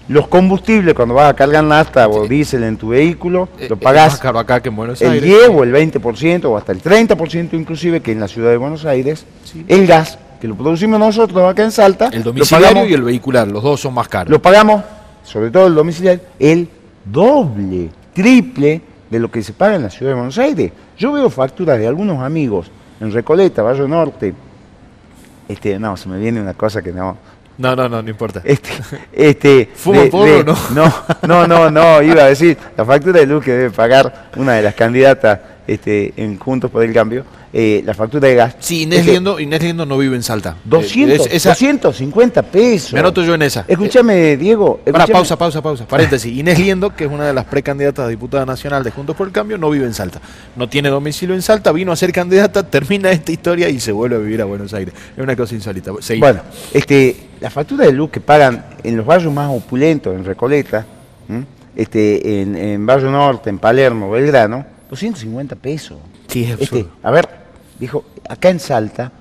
los 0.08 0.28
combustibles, 0.28 0.94
cuando 0.94 1.14
vas 1.14 1.30
a 1.30 1.36
cargar 1.36 1.64
nafta 1.64 2.08
o 2.08 2.28
diésel 2.28 2.64
en 2.64 2.78
tu 2.78 2.90
vehículo, 2.90 3.50
eh, 3.60 3.68
lo 3.70 3.78
pagás 3.78 4.24
acá 4.24 4.62
que 4.62 4.70
en 4.70 4.76
Buenos 4.76 5.02
el 5.02 5.20
10 5.20 5.50
o 5.50 5.64
el 5.64 5.74
20% 5.74 6.46
o 6.46 6.58
hasta 6.58 6.72
el 6.72 6.82
30% 6.82 7.54
inclusive 7.54 8.02
que 8.02 8.14
en 8.14 8.20
la 8.20 8.28
ciudad 8.28 8.52
de 8.52 8.58
Buenos 8.58 8.86
Aires. 8.86 9.26
El 9.68 9.86
gas, 9.86 10.18
que 10.40 10.48
lo 10.48 10.56
producimos 10.56 11.00
nosotros 11.00 11.50
acá 11.50 11.64
en 11.64 11.72
Salta. 11.72 12.10
El 12.12 12.24
domiciliario 12.24 12.86
y 12.88 12.94
el 12.94 13.02
vehicular, 13.02 13.48
los 13.48 13.62
dos 13.62 13.82
son 13.82 13.94
más 13.94 14.08
caros. 14.08 14.32
Lo 14.32 14.42
pagamos, 14.42 14.82
sobre 15.28 15.52
todo 15.52 15.68
el 15.68 15.76
domiciliario, 15.76 16.22
el 16.40 16.70
doble, 17.04 17.90
triple 18.14 18.82
de 19.10 19.20
lo 19.20 19.30
que 19.30 19.44
se 19.44 19.52
paga 19.52 19.76
en 19.76 19.84
la 19.84 19.90
ciudad 19.90 20.12
de 20.12 20.16
Buenos 20.16 20.38
Aires. 20.38 20.72
Yo 20.98 21.12
veo 21.12 21.30
facturas 21.30 21.78
de 21.78 21.86
algunos 21.86 22.24
amigos 22.24 22.72
en 23.02 23.12
Recoleta, 23.12 23.62
Valle 23.62 23.88
Norte. 23.90 24.34
Este, 25.50 25.78
no, 25.78 25.98
se 25.98 26.08
me 26.08 26.18
viene 26.18 26.40
una 26.40 26.54
cosa 26.54 26.82
que 26.82 26.94
no, 26.94 27.18
no, 27.58 27.76
no, 27.76 27.90
no, 27.90 28.02
no 28.02 28.10
importa. 28.10 28.42
Este, 28.46 28.70
este, 29.12 29.70
¿Fuma 29.76 30.06
porro 30.10 30.46
no? 30.46 30.56
No, 30.74 30.94
no, 31.28 31.48
no, 31.48 31.72
no, 31.72 32.02
iba 32.02 32.24
a 32.24 32.28
decir, 32.28 32.58
la 32.78 32.86
factura 32.86 33.20
de 33.20 33.26
luz 33.28 33.44
que 33.44 33.52
debe 33.52 33.72
pagar 33.72 34.30
una 34.38 34.54
de 34.54 34.62
las 34.62 34.76
candidatas 34.76 35.40
este, 35.68 36.14
en 36.16 36.40
Juntos 36.40 36.72
por 36.72 36.84
el 36.84 36.94
Cambio, 36.94 37.26
eh, 37.54 37.82
la 37.86 37.94
factura 37.94 38.28
de 38.28 38.36
gas. 38.36 38.56
Sí, 38.60 38.84
Inés, 38.84 39.06
Liendo, 39.06 39.40
Inés 39.40 39.62
Liendo 39.62 39.86
no 39.86 39.98
vive 39.98 40.16
en 40.16 40.24
Salta. 40.24 40.58
200, 40.66 41.28
eh, 41.28 41.40
250 41.40 42.42
pesos. 42.44 42.94
Me 42.94 43.00
anoto 43.00 43.24
yo 43.24 43.36
en 43.36 43.42
esa. 43.42 43.66
Escúchame, 43.68 44.36
Diego. 44.38 44.82
Para, 44.92 45.08
pausa, 45.08 45.38
pausa, 45.38 45.62
pausa. 45.62 45.88
Paréntesis. 45.88 46.36
Inés 46.36 46.60
Liendo, 46.60 46.94
que 46.96 47.06
es 47.06 47.12
una 47.12 47.26
de 47.26 47.34
las 47.34 47.46
precandidatas 47.46 48.06
a 48.06 48.08
diputada 48.10 48.46
nacional 48.46 48.84
de 48.84 48.92
Juntos 48.92 49.16
por 49.16 49.28
el 49.28 49.34
Cambio, 49.34 49.58
no 49.58 49.70
vive 49.70 49.86
en 49.86 49.94
Salta. 49.94 50.20
No 50.56 50.68
tiene 50.68 50.90
domicilio 50.90 51.36
en 51.36 51.42
Salta, 51.42 51.72
vino 51.72 51.92
a 51.92 51.96
ser 51.96 52.12
candidata, 52.12 52.64
termina 52.64 53.12
esta 53.12 53.32
historia 53.32 53.70
y 53.70 53.80
se 53.80 53.92
vuelve 53.92 54.18
a 54.18 54.20
vivir 54.20 54.42
a 54.42 54.46
Buenos 54.46 54.74
Aires. 54.74 54.94
Es 55.16 55.24
una 55.24 55.36
cosa 55.36 55.56
insólita. 55.56 55.92
Bueno, 56.20 56.42
este, 56.74 57.16
la 57.40 57.50
factura 57.50 57.86
de 57.86 57.94
luz 57.94 58.10
que 58.10 58.20
pagan 58.20 58.66
en 58.84 58.98
los 58.98 59.06
barrios 59.06 59.34
más 59.34 59.50
opulentos, 59.50 60.14
en 60.14 60.26
Recoleta, 60.26 60.86
este, 61.76 62.42
en, 62.42 62.56
en 62.56 62.86
Barrio 62.86 63.12
Norte, 63.12 63.50
en 63.50 63.60
Palermo, 63.60 64.10
Belgrano, 64.10 64.66
250 64.90 65.56
pesos. 65.56 65.98
Sí, 66.28 66.44
es 66.44 66.60
este, 66.60 66.86
a 67.04 67.12
ver, 67.12 67.28
dijo, 67.80 68.06
acá 68.28 68.50
en 68.50 68.60
Salta, 68.60 69.12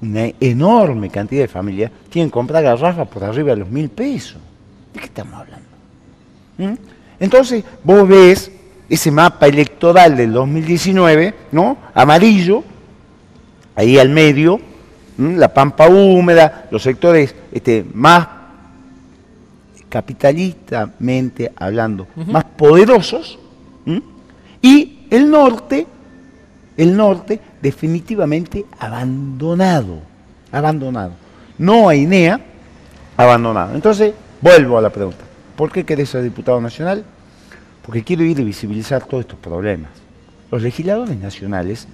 una 0.00 0.26
enorme 0.40 1.10
cantidad 1.10 1.42
de 1.42 1.48
familias 1.48 1.90
tienen 2.10 2.28
que 2.28 2.34
comprar 2.34 2.62
garrafas 2.62 3.08
por 3.08 3.24
arriba 3.24 3.50
de 3.50 3.56
los 3.56 3.68
mil 3.68 3.88
pesos. 3.88 4.38
¿De 4.92 5.00
qué 5.00 5.06
estamos 5.06 5.34
hablando? 5.34 5.66
¿Mm? 6.58 6.74
Entonces, 7.20 7.64
vos 7.82 8.06
ves 8.06 8.50
ese 8.88 9.10
mapa 9.10 9.46
electoral 9.46 10.16
del 10.16 10.32
2019, 10.32 11.34
¿no? 11.52 11.78
Amarillo, 11.94 12.62
ahí 13.74 13.98
al 13.98 14.10
medio, 14.10 14.60
la 15.16 15.52
pampa 15.52 15.88
húmeda, 15.88 16.68
los 16.70 16.82
sectores 16.82 17.34
este, 17.52 17.84
más 17.94 18.28
capitalistamente 19.88 21.52
hablando, 21.56 22.06
más 22.26 22.44
poderosos, 22.44 23.38
y 24.60 25.06
el 25.10 25.30
norte, 25.30 25.86
el 26.76 26.96
norte 26.96 27.40
definitivamente 27.62 28.64
abandonado, 28.78 29.98
abandonado. 30.50 31.12
No 31.58 31.88
a 31.88 31.94
INEA, 31.94 32.40
abandonado. 33.16 33.74
Entonces, 33.74 34.12
vuelvo 34.40 34.78
a 34.78 34.82
la 34.82 34.90
pregunta. 34.90 35.24
¿Por 35.56 35.70
qué 35.70 35.84
querés 35.84 36.08
ser 36.08 36.22
diputado 36.22 36.60
nacional? 36.60 37.04
Porque 37.84 38.02
quiero 38.02 38.24
ir 38.24 38.40
a 38.40 38.44
visibilizar 38.44 39.04
todos 39.04 39.22
estos 39.22 39.38
problemas. 39.38 39.90
Los 40.50 40.62
legisladores 40.62 41.16
nacionales 41.16 41.86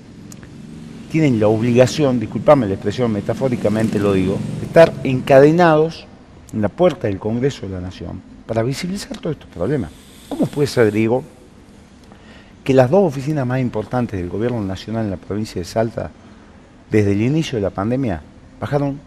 tienen 1.11 1.41
la 1.41 1.49
obligación, 1.49 2.21
disculpame 2.21 2.67
la 2.67 2.75
expresión, 2.75 3.13
metafóricamente 3.13 3.99
lo 3.99 4.13
digo, 4.13 4.39
de 4.61 4.67
estar 4.67 4.93
encadenados 5.03 6.07
en 6.53 6.63
la 6.63 6.69
puerta 6.69 7.09
del 7.09 7.19
Congreso 7.19 7.67
de 7.67 7.75
la 7.75 7.81
Nación 7.81 8.23
para 8.47 8.63
visibilizar 8.63 9.17
todos 9.19 9.37
estos 9.37 9.51
problemas. 9.51 9.91
¿Cómo 10.29 10.47
puede 10.47 10.69
ser, 10.69 10.93
digo, 10.93 11.25
que 12.71 12.75
las 12.75 12.89
dos 12.89 13.05
oficinas 13.05 13.45
más 13.45 13.59
importantes 13.59 14.21
del 14.21 14.29
gobierno 14.29 14.63
nacional 14.63 15.05
en 15.05 15.11
la 15.11 15.17
provincia 15.17 15.61
de 15.61 15.65
Salta, 15.65 16.09
desde 16.89 17.11
el 17.11 17.21
inicio 17.21 17.57
de 17.57 17.63
la 17.63 17.71
pandemia, 17.71 18.23
bajaron, 18.61 19.01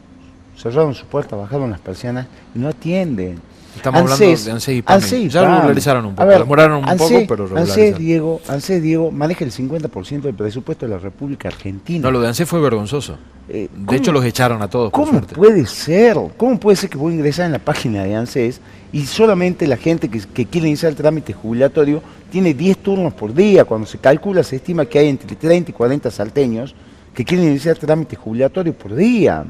cerraron 0.58 0.94
sus 0.94 1.06
puertas, 1.06 1.40
bajaron 1.40 1.72
las 1.72 1.80
persianas 1.80 2.28
y 2.54 2.60
no 2.60 2.68
atienden. 2.68 3.40
Estamos 3.74 4.02
hablando 4.02 4.26
de 4.26 4.52
ANSES 4.52 4.76
y 4.76 4.82
PAMI. 4.82 5.30
ya 5.30 5.44
lo 5.44 5.56
regularizaron 5.56 6.06
un 6.08 6.14
poco, 6.14 6.30
demoraron 6.30 6.78
un 6.90 6.98
poco, 6.98 7.22
pero 7.26 7.48
regularizaron. 7.48 8.00
Diego, 8.00 8.42
ANSES, 8.50 8.84
Diego, 8.84 9.12
maneja 9.12 9.46
el 9.46 9.52
50% 9.54 10.22
del 10.24 10.36
presupuesto 10.36 10.86
de 10.86 10.92
la 10.92 11.00
República 11.00 11.48
Argentina. 11.48 12.04
No, 12.04 12.12
lo 12.12 12.20
de 12.20 12.28
ANSES 12.28 12.50
fue 12.50 12.60
vergonzoso. 12.60 13.16
Eh, 13.48 13.70
de 13.74 13.96
hecho, 13.96 14.12
los 14.12 14.26
echaron 14.26 14.62
a 14.62 14.70
todos. 14.70 14.92
¿Cómo 14.92 15.22
puede 15.22 15.66
ser? 15.68 16.18
¿Cómo 16.36 16.60
puede 16.60 16.76
ser 16.76 16.90
que 16.90 16.98
voy 16.98 17.14
a 17.14 17.16
ingresar 17.16 17.46
en 17.46 17.54
la 17.54 17.60
página 17.60 18.04
de 18.04 18.14
ANSES 18.14 18.60
y 18.94 19.08
solamente 19.08 19.68
la 19.68 19.76
gente 19.76 20.08
que, 20.08 20.22
que 20.22 20.46
quiere 20.46 20.68
iniciar 20.68 20.92
el 20.92 20.96
trámite 20.96 21.34
jubilatorio 21.34 22.02
tiene 22.32 22.54
10 22.54 22.78
turnos 22.78 23.14
por 23.14 23.34
día? 23.34 23.66
Cuando 23.66 23.88
se 23.88 23.98
calcula, 23.98 24.44
se 24.44 24.58
estima 24.58 24.86
que 24.86 25.00
hay 25.00 25.10
entre 25.10 25.36
30 25.36 25.72
y 25.72 25.74
40 25.74 26.12
salteños 26.12 26.76
que 27.14 27.26
quieren 27.26 27.48
iniciar 27.48 27.76
el 27.76 27.82
trámite 27.82 28.16
jubilatorio 28.16 28.72
por 28.74 28.96
día. 28.96 29.44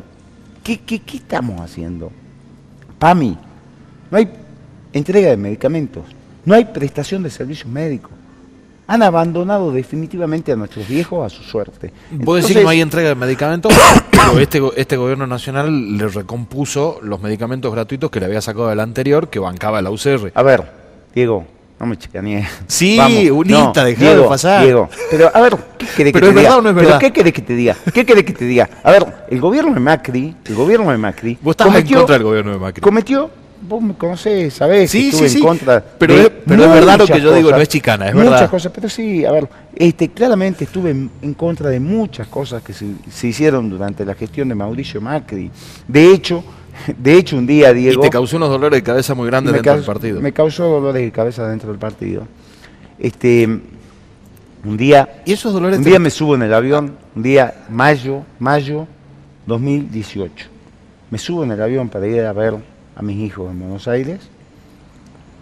¿Qué, 0.63 0.79
qué, 0.79 0.99
qué 0.99 1.17
estamos 1.17 1.59
haciendo? 1.59 2.09
PAMI, 2.97 3.37
no 4.09 4.17
hay 4.17 4.29
entrega 4.93 5.29
de 5.29 5.37
medicamentos, 5.37 6.05
no 6.45 6.55
hay 6.55 6.63
prestación 6.63 7.21
de 7.21 7.29
servicios 7.29 7.67
médicos 7.67 8.12
han 8.87 9.01
abandonado 9.01 9.71
definitivamente 9.71 10.51
a 10.51 10.55
nuestros 10.55 10.87
viejos 10.87 11.25
a 11.25 11.35
su 11.35 11.43
suerte. 11.43 11.93
Vos 12.11 12.41
decís 12.41 12.57
que 12.57 12.63
no 12.63 12.69
hay 12.69 12.81
entrega 12.81 13.09
de 13.09 13.15
medicamentos, 13.15 13.73
pero 14.11 14.39
este, 14.39 14.61
este 14.75 14.97
gobierno 14.97 15.27
nacional 15.27 15.97
le 15.97 16.07
recompuso 16.07 16.99
los 17.01 17.21
medicamentos 17.21 17.71
gratuitos 17.71 18.11
que 18.11 18.19
le 18.19 18.25
había 18.25 18.41
sacado 18.41 18.69
del 18.69 18.79
anterior, 18.79 19.29
que 19.29 19.39
bancaba 19.39 19.81
la 19.81 19.89
UCR. 19.89 20.31
A 20.33 20.43
ver, 20.43 20.63
Diego, 21.15 21.45
no 21.79 21.85
me 21.85 21.97
chicanees. 21.97 22.47
Sí, 22.67 23.29
unita, 23.29 23.83
dejá 23.83 24.15
de 24.15 24.23
pasar. 24.23 24.63
Diego, 24.63 24.89
pero 25.09 25.31
a 25.33 25.41
ver, 25.41 25.57
¿qué 25.77 25.85
querés 25.85 26.13
que 26.13 26.19
te 26.19 26.33
diga? 26.33 26.61
no? 26.61 26.99
¿Qué 26.99 27.13
querés 27.13 27.33
que 27.33 27.41
te 27.41 27.55
diga? 27.55 27.75
¿Qué 27.93 28.05
querés 28.05 28.23
que 28.25 28.33
te 28.33 28.45
diga? 28.45 28.69
A 28.83 28.91
ver, 28.91 29.05
el 29.29 29.39
gobierno 29.39 29.73
de 29.73 29.79
Macri, 29.79 30.35
el 30.45 30.55
gobierno 30.55 30.91
de 30.91 30.97
Macri... 30.97 31.37
Vos 31.41 31.53
estás 31.53 31.73
en 31.73 31.87
contra 31.87 32.15
del 32.15 32.23
gobierno 32.23 32.51
de 32.51 32.59
Macri. 32.59 32.81
Cometió 32.81 33.29
vos 33.67 33.81
me 33.81 33.93
conocés, 33.95 34.53
sabés 34.53 34.91
sí, 34.91 35.01
que 35.01 35.09
estuve 35.09 35.29
sí, 35.29 35.37
en 35.37 35.43
contra. 35.43 35.83
Pero, 35.97 36.13
es, 36.13 36.31
pero 36.45 36.63
es 36.63 36.69
verdad 36.69 36.99
lo 36.99 37.07
que 37.07 37.21
yo 37.21 37.33
digo, 37.33 37.51
no 37.51 37.57
es 37.57 37.67
chicana, 37.67 38.07
es 38.07 38.13
muchas 38.13 38.25
verdad. 38.25 38.37
Muchas 38.37 38.51
cosas, 38.51 38.71
pero 38.73 38.89
sí, 38.89 39.25
a 39.25 39.31
ver, 39.31 39.47
este, 39.75 40.09
claramente 40.09 40.65
estuve 40.65 40.91
en, 40.91 41.33
contra 41.35 41.69
de 41.69 41.79
muchas 41.79 42.27
cosas 42.27 42.61
que 42.61 42.73
se, 42.73 43.27
hicieron 43.27 43.69
durante 43.69 44.05
la 44.05 44.15
gestión 44.15 44.49
de 44.49 44.55
Mauricio 44.55 45.01
Macri. 45.01 45.49
De 45.87 46.11
hecho, 46.11 46.43
de 46.97 47.17
hecho 47.17 47.37
un 47.37 47.47
día, 47.47 47.73
Diego. 47.73 48.01
Y 48.01 48.07
te 48.07 48.09
causó 48.09 48.37
unos 48.37 48.49
dolores 48.49 48.77
de 48.77 48.83
cabeza 48.83 49.15
muy 49.15 49.27
grandes 49.27 49.53
dentro 49.53 49.75
del 49.75 49.85
partido. 49.85 50.21
Me 50.21 50.33
causó 50.33 50.65
dolores 50.65 51.01
de 51.01 51.11
cabeza 51.11 51.47
dentro 51.47 51.69
del 51.69 51.79
partido. 51.79 52.27
Este, 52.99 53.45
un 53.45 54.77
día. 54.77 55.21
¿Y 55.25 55.33
esos 55.33 55.53
dolores? 55.53 55.77
Un 55.77 55.83
día 55.83 55.99
me 55.99 56.09
subo 56.09 56.35
en 56.35 56.43
el 56.43 56.53
avión, 56.53 56.95
un 57.15 57.23
día, 57.23 57.65
mayo, 57.69 58.23
mayo 58.39 58.87
2018. 59.45 60.47
Me 61.09 61.17
subo 61.17 61.43
en 61.43 61.51
el 61.51 61.61
avión 61.61 61.89
para 61.89 62.07
ir 62.07 62.21
a 62.21 62.33
ver 62.33 62.55
a 62.95 63.01
mis 63.01 63.17
hijos 63.17 63.51
en 63.51 63.59
Buenos 63.59 63.87
Aires. 63.87 64.19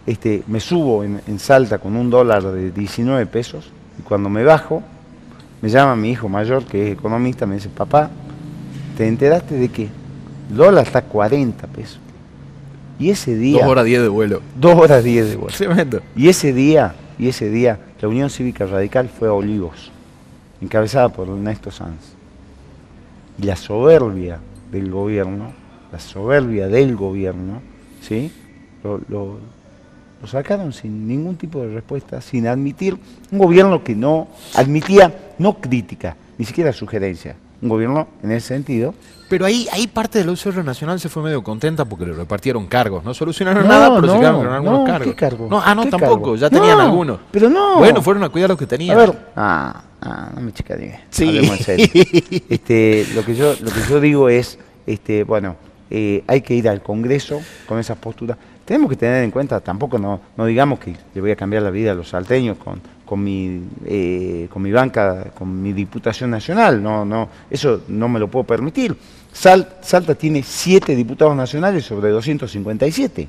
Este, 0.06 0.44
me 0.48 0.60
subo 0.60 1.04
en, 1.04 1.40
Salta 1.40 1.78
con 1.78 1.96
un 1.96 2.10
dólar 2.10 2.44
de 2.44 2.72
19 2.72 3.26
pesos 3.28 3.72
y 4.00 4.02
cuando 4.02 4.30
me 4.30 4.44
bajo, 4.44 4.82
me 5.62 5.70
llama 5.70 5.96
mi 5.96 6.12
hijo 6.12 6.28
mayor, 6.28 6.66
que 6.66 6.88
es 6.88 6.94
economista, 6.98 7.46
me 7.46 7.56
dice, 7.56 7.70
papá, 7.70 8.10
¿te 8.98 9.08
enteraste 9.08 9.56
de 9.56 9.70
que 9.70 9.84
el 10.50 10.58
dólar 10.58 10.86
está 10.86 11.00
a 11.00 11.04
40 11.04 11.68
pesos? 11.68 12.00
Y 13.00 13.10
ese 13.10 13.36
día... 13.36 13.62
Dos 13.62 13.70
horas 13.70 13.86
10 13.86 14.02
de 14.02 14.08
vuelo. 14.10 14.42
Dos 14.56 14.76
horas 14.76 15.04
10 15.04 15.30
de 15.30 15.36
vuelo. 15.36 15.56
Tremendo. 15.56 16.02
Y 16.16 16.30
ese 16.30 16.54
día, 16.54 16.96
y 17.18 17.28
ese 17.28 17.50
día, 17.50 17.80
la 18.02 18.08
Unión 18.08 18.30
Cívica 18.30 18.66
Radical 18.66 19.10
fue 19.10 19.28
a 19.28 19.34
Olivos, 19.34 19.92
encabezada 20.62 21.10
por 21.10 21.28
Ernesto 21.28 21.72
Sanz. 21.72 22.14
y 23.38 23.44
la 23.44 23.56
soberbia 23.56 24.40
del 24.72 24.90
gobierno, 24.90 25.54
la 25.92 26.00
soberbia 26.00 26.68
del 26.68 26.96
gobierno, 26.96 27.62
¿sí? 28.02 28.32
Lo, 28.84 29.00
lo- 29.10 29.38
lo 30.22 30.28
sacaron 30.28 30.72
sin 30.72 31.08
ningún 31.08 31.36
tipo 31.36 31.62
de 31.62 31.74
respuesta, 31.74 32.22
sin 32.22 32.46
admitir 32.48 32.96
un 33.32 33.40
gobierno 33.40 33.84
que 33.84 33.96
no 33.96 34.28
admitía 34.54 35.34
no 35.40 35.56
crítica, 35.60 36.16
ni 36.38 36.46
siquiera 36.46 36.72
sugerencia. 36.74 37.36
Un 37.60 37.70
gobierno 37.70 38.08
en 38.22 38.32
ese 38.32 38.50
sentido. 38.50 38.94
Pero 39.30 39.46
ahí, 39.46 39.68
ahí 39.72 39.88
parte 39.88 40.20
de 40.20 40.26
la 40.26 40.32
UCR 40.32 40.64
Nacional 40.64 41.00
se 41.00 41.10
fue 41.10 41.24
medio 41.24 41.44
contenta 41.44 41.86
porque 41.86 42.06
le 42.06 42.14
repartieron 42.14 42.68
cargos. 42.68 43.04
No 43.04 43.14
solucionaron 43.16 43.64
No, 43.64 43.70
nada, 43.70 43.90
pero 43.96 44.02
no, 44.08 44.14
se 44.14 44.20
quedaron 44.20 44.44
con 44.44 44.54
algunos 44.54 44.80
no, 44.80 44.86
cargos. 44.86 45.08
¿qué 45.08 45.16
cargo? 45.16 45.48
No, 45.50 45.60
ah, 45.64 45.74
no, 45.74 45.84
¿Qué 45.84 45.90
tampoco. 45.92 46.14
cargo? 46.22 46.36
Ya 46.36 46.50
tenían 46.52 46.78
No, 46.78 46.84
algunos. 46.84 47.20
pero 47.32 47.50
no. 47.50 47.78
Bueno, 47.78 48.02
fueron 48.04 48.24
a 48.24 48.30
cuidar 48.30 48.50
los 48.50 48.60
que 48.60 48.68
tenían. 48.68 48.96
A 48.98 49.00
ver, 49.00 49.28
ah, 49.36 49.84
ah, 50.02 50.30
no 50.36 50.42
me. 50.42 50.52
Sí. 51.12 51.28
Hablemos 51.28 51.58
en 51.60 51.64
serio. 51.66 51.88
Este, 52.50 53.08
lo 53.16 53.24
que 53.26 53.36
yo, 53.36 53.54
lo 53.62 53.72
que 53.72 53.80
yo 53.90 54.00
digo 54.02 54.30
es, 54.30 54.58
este, 54.86 55.24
bueno, 55.24 55.56
eh, 55.92 56.24
hay 56.26 56.42
que 56.42 56.56
ir 56.56 56.68
al 56.70 56.82
Congreso 56.82 57.42
con 57.68 57.78
esas 57.78 57.98
posturas. 57.98 58.38
Tenemos 58.66 58.90
que 58.90 58.96
tener 58.96 59.24
en 59.24 59.32
cuenta, 59.32 59.60
tampoco 59.60 60.00
no, 60.00 60.22
no 60.38 60.46
digamos 60.46 60.80
que 60.80 60.96
le 61.14 61.22
voy 61.22 61.32
a 61.32 61.36
cambiar 61.36 61.62
la 61.64 61.70
vida 61.72 61.92
a 61.92 61.94
los 61.94 62.10
salteños 62.10 62.58
con, 62.58 62.80
con 63.06 63.22
mi 63.24 63.62
eh, 63.86 64.48
con 64.52 64.62
mi 64.62 64.72
banca, 64.72 65.26
con 65.38 65.62
mi 65.62 65.74
diputación 65.74 66.30
nacional. 66.32 66.82
No, 66.82 67.04
no, 67.04 67.28
eso 67.50 67.82
no 67.90 68.08
me 68.08 68.20
lo 68.20 68.30
puedo 68.30 68.46
permitir. 68.46 68.96
Sal- 69.34 69.76
Salta 69.82 70.16
tiene 70.16 70.42
siete 70.44 70.96
diputados 70.96 71.36
nacionales 71.36 71.84
sobre 71.86 72.10
257. 72.12 73.28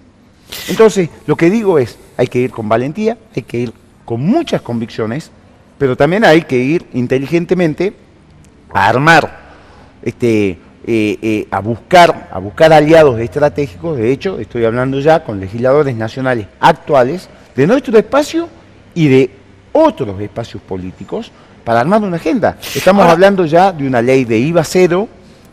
Entonces, 0.69 1.09
lo 1.27 1.35
que 1.37 1.51
digo 1.51 1.79
es, 1.79 1.99
hay 2.17 2.27
que 2.29 2.39
ir 2.39 2.51
con 2.51 2.69
valentía, 2.69 3.17
hay 3.35 3.43
que 3.43 3.59
ir 3.59 3.73
con 4.05 4.21
muchas 4.21 4.61
convicciones, 4.63 5.31
pero 5.79 5.97
también 5.97 6.25
hay 6.25 6.43
que 6.43 6.59
ir 6.59 6.85
inteligentemente 6.93 7.95
a 8.73 8.89
armar, 8.89 9.41
este, 10.03 10.59
eh, 10.87 11.19
eh, 11.23 11.49
a 11.51 11.61
buscar, 11.61 12.29
a 12.33 12.39
buscar 12.39 12.73
aliados 12.73 13.19
estratégicos. 13.21 13.97
De 13.97 14.11
hecho, 14.11 14.39
estoy 14.39 14.65
hablando 14.65 14.99
ya 15.01 15.23
con 15.25 15.39
legisladores 15.41 15.95
nacionales 15.97 16.47
actuales 16.61 17.29
de 17.55 17.67
nuestro 17.67 17.97
espacio 17.99 18.49
y 18.95 19.09
de 19.09 19.31
otros 19.73 20.21
espacios 20.21 20.63
políticos 20.63 21.31
para 21.65 21.81
armar 21.81 22.03
una 22.03 22.17
agenda. 22.17 22.57
Estamos 22.75 23.03
Ahora- 23.03 23.13
hablando 23.13 23.45
ya 23.47 23.73
de 23.73 23.87
una 23.87 24.03
ley 24.03 24.25
de 24.25 24.39
IVA 24.39 24.65
cero 24.65 25.09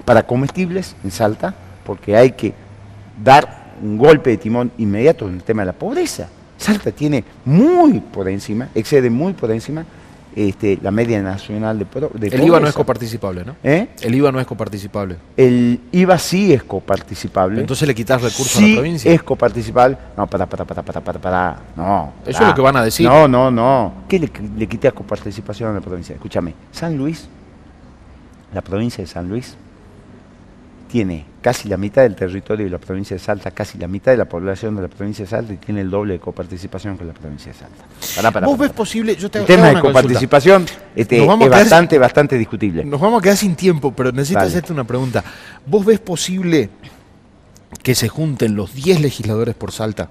para 0.05 0.23
comestibles 0.23 0.95
en 1.03 1.11
Salta, 1.11 1.53
porque 1.85 2.15
hay 2.15 2.31
que 2.31 2.53
dar 3.23 3.69
un 3.81 3.97
golpe 3.97 4.31
de 4.31 4.37
timón 4.37 4.71
inmediato 4.77 5.27
en 5.27 5.35
el 5.35 5.43
tema 5.43 5.61
de 5.61 5.67
la 5.67 5.73
pobreza. 5.73 6.27
Salta 6.57 6.91
tiene 6.91 7.23
muy 7.45 7.99
por 7.99 8.27
encima, 8.27 8.67
excede 8.75 9.09
muy 9.09 9.33
por 9.33 9.51
encima 9.51 9.85
este, 10.47 10.79
la 10.81 10.91
media 10.91 11.21
nacional 11.21 11.77
de, 11.79 11.85
pro- 11.85 12.11
de 12.13 12.27
El 12.27 12.43
IVA 12.43 12.59
no 12.59 12.67
es 12.67 12.73
coparticipable, 12.73 13.43
¿no? 13.45 13.55
¿Eh? 13.63 13.89
El 14.01 14.15
IVA 14.15 14.31
no 14.31 14.39
es 14.39 14.47
coparticipable. 14.47 15.17
El 15.35 15.81
IVA 15.91 16.17
sí 16.17 16.53
es 16.53 16.63
coparticipable. 16.63 17.59
Entonces 17.59 17.87
le 17.87 17.93
quitas 17.95 18.21
recursos 18.21 18.55
a 18.55 18.59
sí 18.59 18.69
la 18.75 18.81
provincia. 18.81 19.11
es 19.11 19.23
coparticipable. 19.23 19.97
No, 20.15 20.27
para, 20.27 20.45
para, 20.45 20.65
para, 20.65 20.81
para, 20.83 21.01
para, 21.01 21.19
para. 21.19 21.59
No. 21.75 22.13
Eso 22.25 22.41
es 22.41 22.47
lo 22.49 22.55
que 22.55 22.61
van 22.61 22.77
a 22.77 22.83
decir. 22.83 23.07
No, 23.07 23.27
no, 23.27 23.51
no. 23.51 23.93
¿Qué 24.07 24.19
le, 24.19 24.31
le 24.57 24.67
quité 24.67 24.87
a 24.87 24.91
coparticipación 24.91 25.71
a 25.71 25.73
la 25.73 25.81
provincia? 25.81 26.15
Escúchame. 26.15 26.53
San 26.71 26.97
Luis, 26.97 27.27
la 28.53 28.61
provincia 28.61 29.03
de 29.03 29.07
San 29.07 29.27
Luis, 29.29 29.55
tiene 30.89 31.23
casi 31.41 31.69
la 31.69 31.77
mitad 31.77 32.01
del 32.01 32.15
territorio 32.15 32.65
de 32.65 32.71
la 32.71 32.79
provincia 32.79 33.15
de 33.15 33.19
Salta, 33.19 33.51
casi 33.51 33.77
la 33.77 33.87
mitad 33.87 34.11
de 34.11 34.17
la 34.17 34.25
población 34.25 34.75
de 34.75 34.81
la 34.81 34.87
provincia 34.87 35.23
de 35.23 35.29
Salta 35.29 35.53
y 35.53 35.57
tiene 35.57 35.81
el 35.81 35.89
doble 35.89 36.13
de 36.13 36.19
coparticipación 36.19 36.97
que 36.97 37.05
la 37.05 37.13
provincia 37.13 37.53
de 37.53 37.59
Salta. 37.59 37.85
Pará, 38.15 38.31
pará, 38.31 38.47
¿Vos 38.47 38.57
pará, 38.57 38.67
ves 38.67 38.75
posible? 38.75 39.15
Yo 39.15 39.29
te, 39.29 39.39
El 39.39 39.45
tema 39.45 39.67
de 39.67 39.79
coparticipación 39.79 40.65
este, 40.95 41.23
es 41.23 41.49
bastante, 41.49 41.99
bastante 41.99 42.37
discutible. 42.37 42.83
Nos 42.83 42.99
vamos 42.99 43.19
a 43.19 43.23
quedar 43.23 43.37
sin 43.37 43.55
tiempo, 43.55 43.93
pero 43.95 44.11
necesito 44.11 44.39
hacerte 44.39 44.73
una 44.73 44.83
pregunta. 44.83 45.23
¿Vos 45.65 45.85
ves 45.85 45.99
posible 45.99 46.69
que 47.83 47.93
se 47.93 48.09
junten 48.09 48.55
los 48.55 48.73
10 48.73 49.01
legisladores 49.01 49.53
por 49.53 49.71
Salta, 49.71 50.09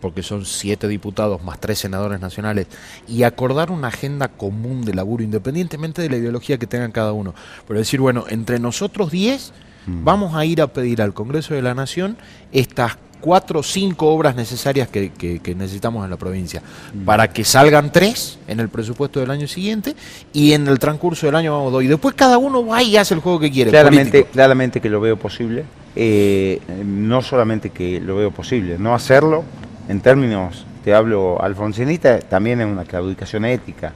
porque 0.00 0.22
son 0.22 0.46
7 0.46 0.88
diputados 0.88 1.44
más 1.44 1.60
3 1.60 1.78
senadores 1.78 2.20
nacionales, 2.20 2.68
y 3.06 3.24
acordar 3.24 3.70
una 3.70 3.88
agenda 3.88 4.28
común 4.28 4.86
de 4.86 4.94
laburo, 4.94 5.22
independientemente 5.22 6.00
de 6.00 6.08
la 6.08 6.16
ideología 6.16 6.56
que 6.56 6.66
tengan 6.66 6.90
cada 6.90 7.12
uno? 7.12 7.34
Pero 7.68 7.78
decir, 7.78 8.00
bueno, 8.00 8.24
entre 8.30 8.58
nosotros 8.58 9.10
10 9.10 9.52
Mm. 9.86 10.04
vamos 10.04 10.34
a 10.34 10.44
ir 10.44 10.60
a 10.60 10.66
pedir 10.66 11.00
al 11.02 11.14
Congreso 11.14 11.54
de 11.54 11.62
la 11.62 11.74
Nación 11.74 12.16
estas 12.52 12.96
cuatro 13.20 13.60
o 13.60 13.62
cinco 13.62 14.08
obras 14.12 14.36
necesarias 14.36 14.88
que, 14.88 15.10
que- 15.10 15.40
que 15.40 15.54
necesitamos 15.54 16.04
en 16.04 16.10
la 16.10 16.16
provincia, 16.16 16.62
Mm. 16.94 17.04
para 17.04 17.32
que 17.32 17.44
salgan 17.44 17.90
tres 17.90 18.38
en 18.46 18.60
el 18.60 18.68
presupuesto 18.68 19.20
del 19.20 19.30
año 19.30 19.48
siguiente 19.48 19.94
y 20.32 20.52
en 20.52 20.68
el 20.68 20.78
transcurso 20.78 21.26
del 21.26 21.34
año 21.34 21.52
vamos 21.56 21.72
dos. 21.72 21.82
Y 21.82 21.86
después 21.86 22.14
cada 22.14 22.38
uno 22.38 22.64
va 22.66 22.82
y 22.82 22.96
hace 22.96 23.14
el 23.14 23.20
juego 23.20 23.40
que 23.40 23.50
quiere. 23.50 23.70
Claramente, 23.70 24.10
político. 24.10 24.32
claramente 24.32 24.80
que 24.80 24.90
lo 24.90 25.00
veo 25.00 25.16
posible. 25.16 25.64
Eh, 25.96 26.60
no 26.84 27.22
solamente 27.22 27.70
que 27.70 28.00
lo 28.00 28.16
veo 28.16 28.30
posible, 28.30 28.76
no 28.78 28.94
hacerlo, 28.94 29.44
en 29.88 30.00
términos, 30.00 30.66
te 30.84 30.92
hablo 30.94 31.40
alfonsinista, 31.42 32.18
también 32.20 32.60
es 32.60 32.66
una 32.66 32.84
claudicación 32.84 33.44
ética. 33.46 33.92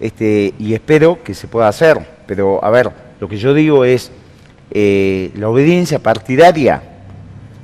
Este, 0.00 0.54
y 0.58 0.74
espero 0.74 1.22
que 1.24 1.34
se 1.34 1.48
pueda 1.48 1.68
hacer. 1.68 1.98
Pero, 2.26 2.62
a 2.62 2.70
ver, 2.70 2.90
lo 3.18 3.28
que 3.28 3.38
yo 3.38 3.54
digo 3.54 3.84
es, 3.84 4.12
eh, 4.70 5.30
la 5.34 5.48
obediencia 5.48 5.98
partidaria 5.98 6.82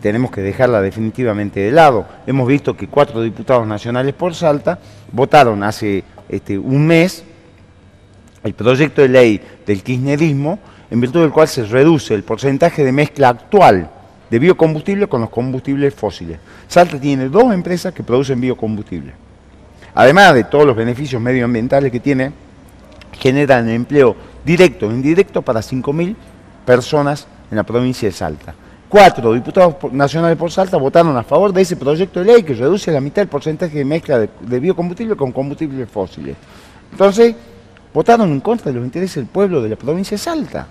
tenemos 0.01 0.31
que 0.31 0.43
dejarla 0.43 0.83
definitivamente 0.83 1.61
de 1.61 1.71
lado. 1.71 2.07
Hemos 2.27 2.47
visto 2.47 2.77
que 2.77 2.89
cuatro 2.89 3.23
diputados 3.23 3.67
nacionales 3.67 4.15
por 4.15 4.35
Salta 4.35 4.79
votaron 5.11 5.63
hace 5.63 6.05
este, 6.29 6.59
un 6.59 6.87
mes 6.87 7.25
el 8.43 8.53
proyecto 8.53 9.01
de 9.01 9.09
ley 9.09 9.41
del 9.67 9.83
kirchnerismo, 9.83 10.59
en 10.91 11.01
virtud 11.01 11.23
del 11.23 11.31
cual 11.31 11.49
se 11.49 11.65
reduce 11.65 12.15
el 12.15 12.23
porcentaje 12.23 12.85
de 12.85 12.93
mezcla 12.93 13.31
actual 13.31 13.91
de 14.31 14.39
biocombustible 14.39 15.07
con 15.07 15.23
los 15.23 15.31
combustibles 15.31 15.95
fósiles. 15.95 16.39
Salta 16.69 17.01
tiene 17.01 17.31
dos 17.31 17.53
empresas 17.55 17.95
que 17.95 18.03
producen 18.03 18.41
biocombustible. 18.41 19.15
Además 19.95 20.35
de 20.35 20.45
todos 20.45 20.67
los 20.67 20.77
beneficios 20.77 21.23
medioambientales 21.23 21.91
que 21.91 22.01
tiene, 22.01 22.33
generan 23.19 23.69
empleo 23.71 24.15
directo 24.45 24.91
e 24.91 24.95
indirecto 24.95 25.41
para 25.41 25.61
5.000 25.61 26.15
personas 26.65 27.27
en 27.51 27.57
la 27.57 27.63
provincia 27.63 28.09
de 28.09 28.13
Salta. 28.13 28.55
Cuatro 28.89 29.33
diputados 29.33 29.77
nacionales 29.93 30.37
por 30.39 30.51
Salta 30.51 30.77
votaron 30.77 31.17
a 31.17 31.23
favor 31.23 31.53
de 31.53 31.63
ese 31.63 31.77
proyecto 31.77 32.21
de 32.21 32.27
ley 32.27 32.43
que 32.43 32.55
reduce 32.55 32.91
a 32.91 32.95
la 32.95 33.01
mitad 33.01 33.23
el 33.23 33.29
porcentaje 33.29 33.79
de 33.79 33.85
mezcla 33.85 34.19
de, 34.19 34.29
de 34.41 34.61
biocombustible 34.61 35.17
con 35.17 35.33
combustibles 35.33 35.89
fósiles. 35.89 36.37
Entonces, 36.93 37.35
votaron 37.93 38.31
en 38.31 38.41
contra 38.41 38.71
de 38.71 38.77
los 38.77 38.85
intereses 38.85 39.17
del 39.17 39.27
pueblo 39.27 39.63
de 39.63 39.71
la 39.71 39.77
provincia 39.77 40.17
de 40.17 40.23
Salta. 40.23 40.67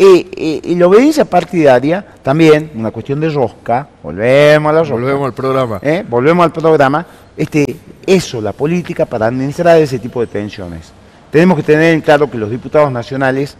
Y 0.00 0.76
la 0.76 0.86
obediencia 0.86 1.24
partidaria, 1.24 2.06
también, 2.22 2.70
una 2.76 2.92
cuestión 2.92 3.18
de 3.18 3.28
rosca, 3.30 3.88
volvemos 4.00 4.70
a 4.70 4.72
la 4.72 4.80
rosca. 4.80 4.94
Volvemos 4.94 5.26
al 5.26 5.34
programa. 5.34 5.80
¿eh? 5.82 6.04
volvemos 6.08 6.44
al 6.44 6.52
programa, 6.52 7.06
este, 7.36 7.76
eso, 8.06 8.40
la 8.40 8.52
política 8.52 9.06
para 9.06 9.26
administrar 9.26 9.76
ese 9.80 9.98
tipo 9.98 10.20
de 10.20 10.28
tensiones. 10.28 10.92
Tenemos 11.32 11.56
que 11.56 11.64
tener 11.64 11.94
en 11.94 12.00
claro 12.00 12.30
que 12.30 12.38
los 12.38 12.48
diputados 12.48 12.92
nacionales 12.92 13.56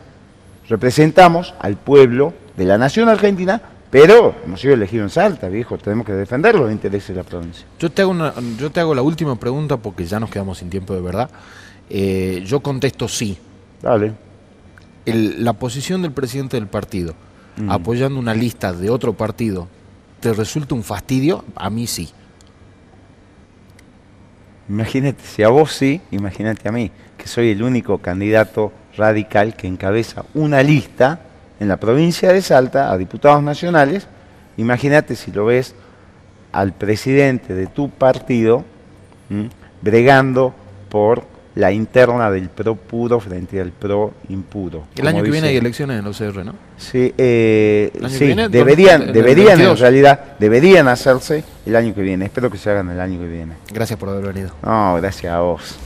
representamos 0.68 1.54
al 1.60 1.76
pueblo 1.76 2.34
de 2.56 2.64
la 2.64 2.78
nación 2.78 3.08
argentina, 3.08 3.60
pero 3.90 4.34
hemos 4.44 4.60
sido 4.60 4.74
elegidos 4.74 5.04
en 5.04 5.10
Salta, 5.10 5.48
viejo, 5.48 5.78
tenemos 5.78 6.06
que 6.06 6.12
defender 6.12 6.54
los 6.54 6.70
intereses 6.70 7.08
de 7.08 7.14
la 7.14 7.22
provincia. 7.22 7.66
Yo 7.78 7.90
te 7.90 8.02
hago, 8.02 8.10
una, 8.10 8.34
yo 8.58 8.70
te 8.70 8.80
hago 8.80 8.94
la 8.94 9.02
última 9.02 9.36
pregunta 9.36 9.76
porque 9.78 10.04
ya 10.04 10.20
nos 10.20 10.30
quedamos 10.30 10.58
sin 10.58 10.68
tiempo 10.70 10.94
de 10.94 11.00
verdad. 11.00 11.30
Eh, 11.88 12.42
yo 12.46 12.60
contesto 12.60 13.08
sí. 13.08 13.38
Dale. 13.80 14.12
El- 15.06 15.42
la 15.42 15.54
posición 15.54 16.02
del 16.02 16.12
presidente 16.12 16.56
del 16.58 16.66
partido 16.66 17.14
Mm. 17.56 17.70
apoyando 17.70 18.20
una 18.20 18.34
lista 18.34 18.72
de 18.72 18.90
otro 18.90 19.14
partido, 19.14 19.66
¿te 20.20 20.32
resulta 20.34 20.74
un 20.74 20.84
fastidio? 20.84 21.44
A 21.56 21.70
mí 21.70 21.86
sí. 21.86 22.10
Imagínate, 24.68 25.22
si 25.24 25.42
a 25.42 25.48
vos 25.48 25.72
sí, 25.72 26.00
imagínate 26.10 26.68
a 26.68 26.72
mí, 26.72 26.90
que 27.16 27.26
soy 27.26 27.50
el 27.50 27.62
único 27.62 27.98
candidato 27.98 28.70
radical 28.98 29.54
que 29.54 29.66
encabeza 29.66 30.24
una 30.34 30.62
lista 30.62 31.20
en 31.60 31.68
la 31.68 31.78
provincia 31.78 32.32
de 32.32 32.42
Salta 32.42 32.92
a 32.92 32.98
diputados 32.98 33.42
nacionales. 33.42 34.06
Imagínate 34.58 35.16
si 35.16 35.32
lo 35.32 35.46
ves 35.46 35.74
al 36.52 36.72
presidente 36.72 37.54
de 37.54 37.66
tu 37.66 37.88
partido 37.90 38.64
¿m? 39.30 39.48
bregando 39.80 40.54
por 40.88 41.24
la 41.54 41.72
interna 41.72 42.30
del 42.30 42.48
pro 42.50 42.76
puro 42.76 43.18
frente 43.18 43.60
al 43.60 43.72
pro 43.72 44.12
impuro. 44.28 44.84
El 44.96 45.08
año 45.08 45.24
que 45.24 45.30
viene 45.30 45.48
hay 45.48 45.56
elecciones 45.56 45.98
en 45.98 46.04
la 46.04 46.10
UCR, 46.10 46.44
¿no? 46.44 46.54
Sí, 46.76 47.12
eh, 47.18 47.90
¿El 47.94 48.04
año 48.04 48.12
que 48.12 48.18
sí, 48.18 48.26
viene? 48.26 48.48
deberían, 48.48 49.02
¿En 49.02 49.08
el 49.08 49.14
deberían 49.14 49.52
en 49.52 49.58
22? 49.58 49.80
realidad, 49.80 50.20
deberían 50.38 50.86
hacerse 50.86 51.42
el 51.66 51.74
año 51.74 51.92
que 51.94 52.02
viene. 52.02 52.26
Espero 52.26 52.48
que 52.48 52.58
se 52.58 52.70
hagan 52.70 52.90
el 52.90 53.00
año 53.00 53.18
que 53.18 53.26
viene. 53.26 53.54
Gracias 53.72 53.98
por 53.98 54.08
haber 54.08 54.32
venido. 54.32 54.50
No, 54.62 54.94
gracias 54.96 55.32
a 55.32 55.40
vos. 55.40 55.76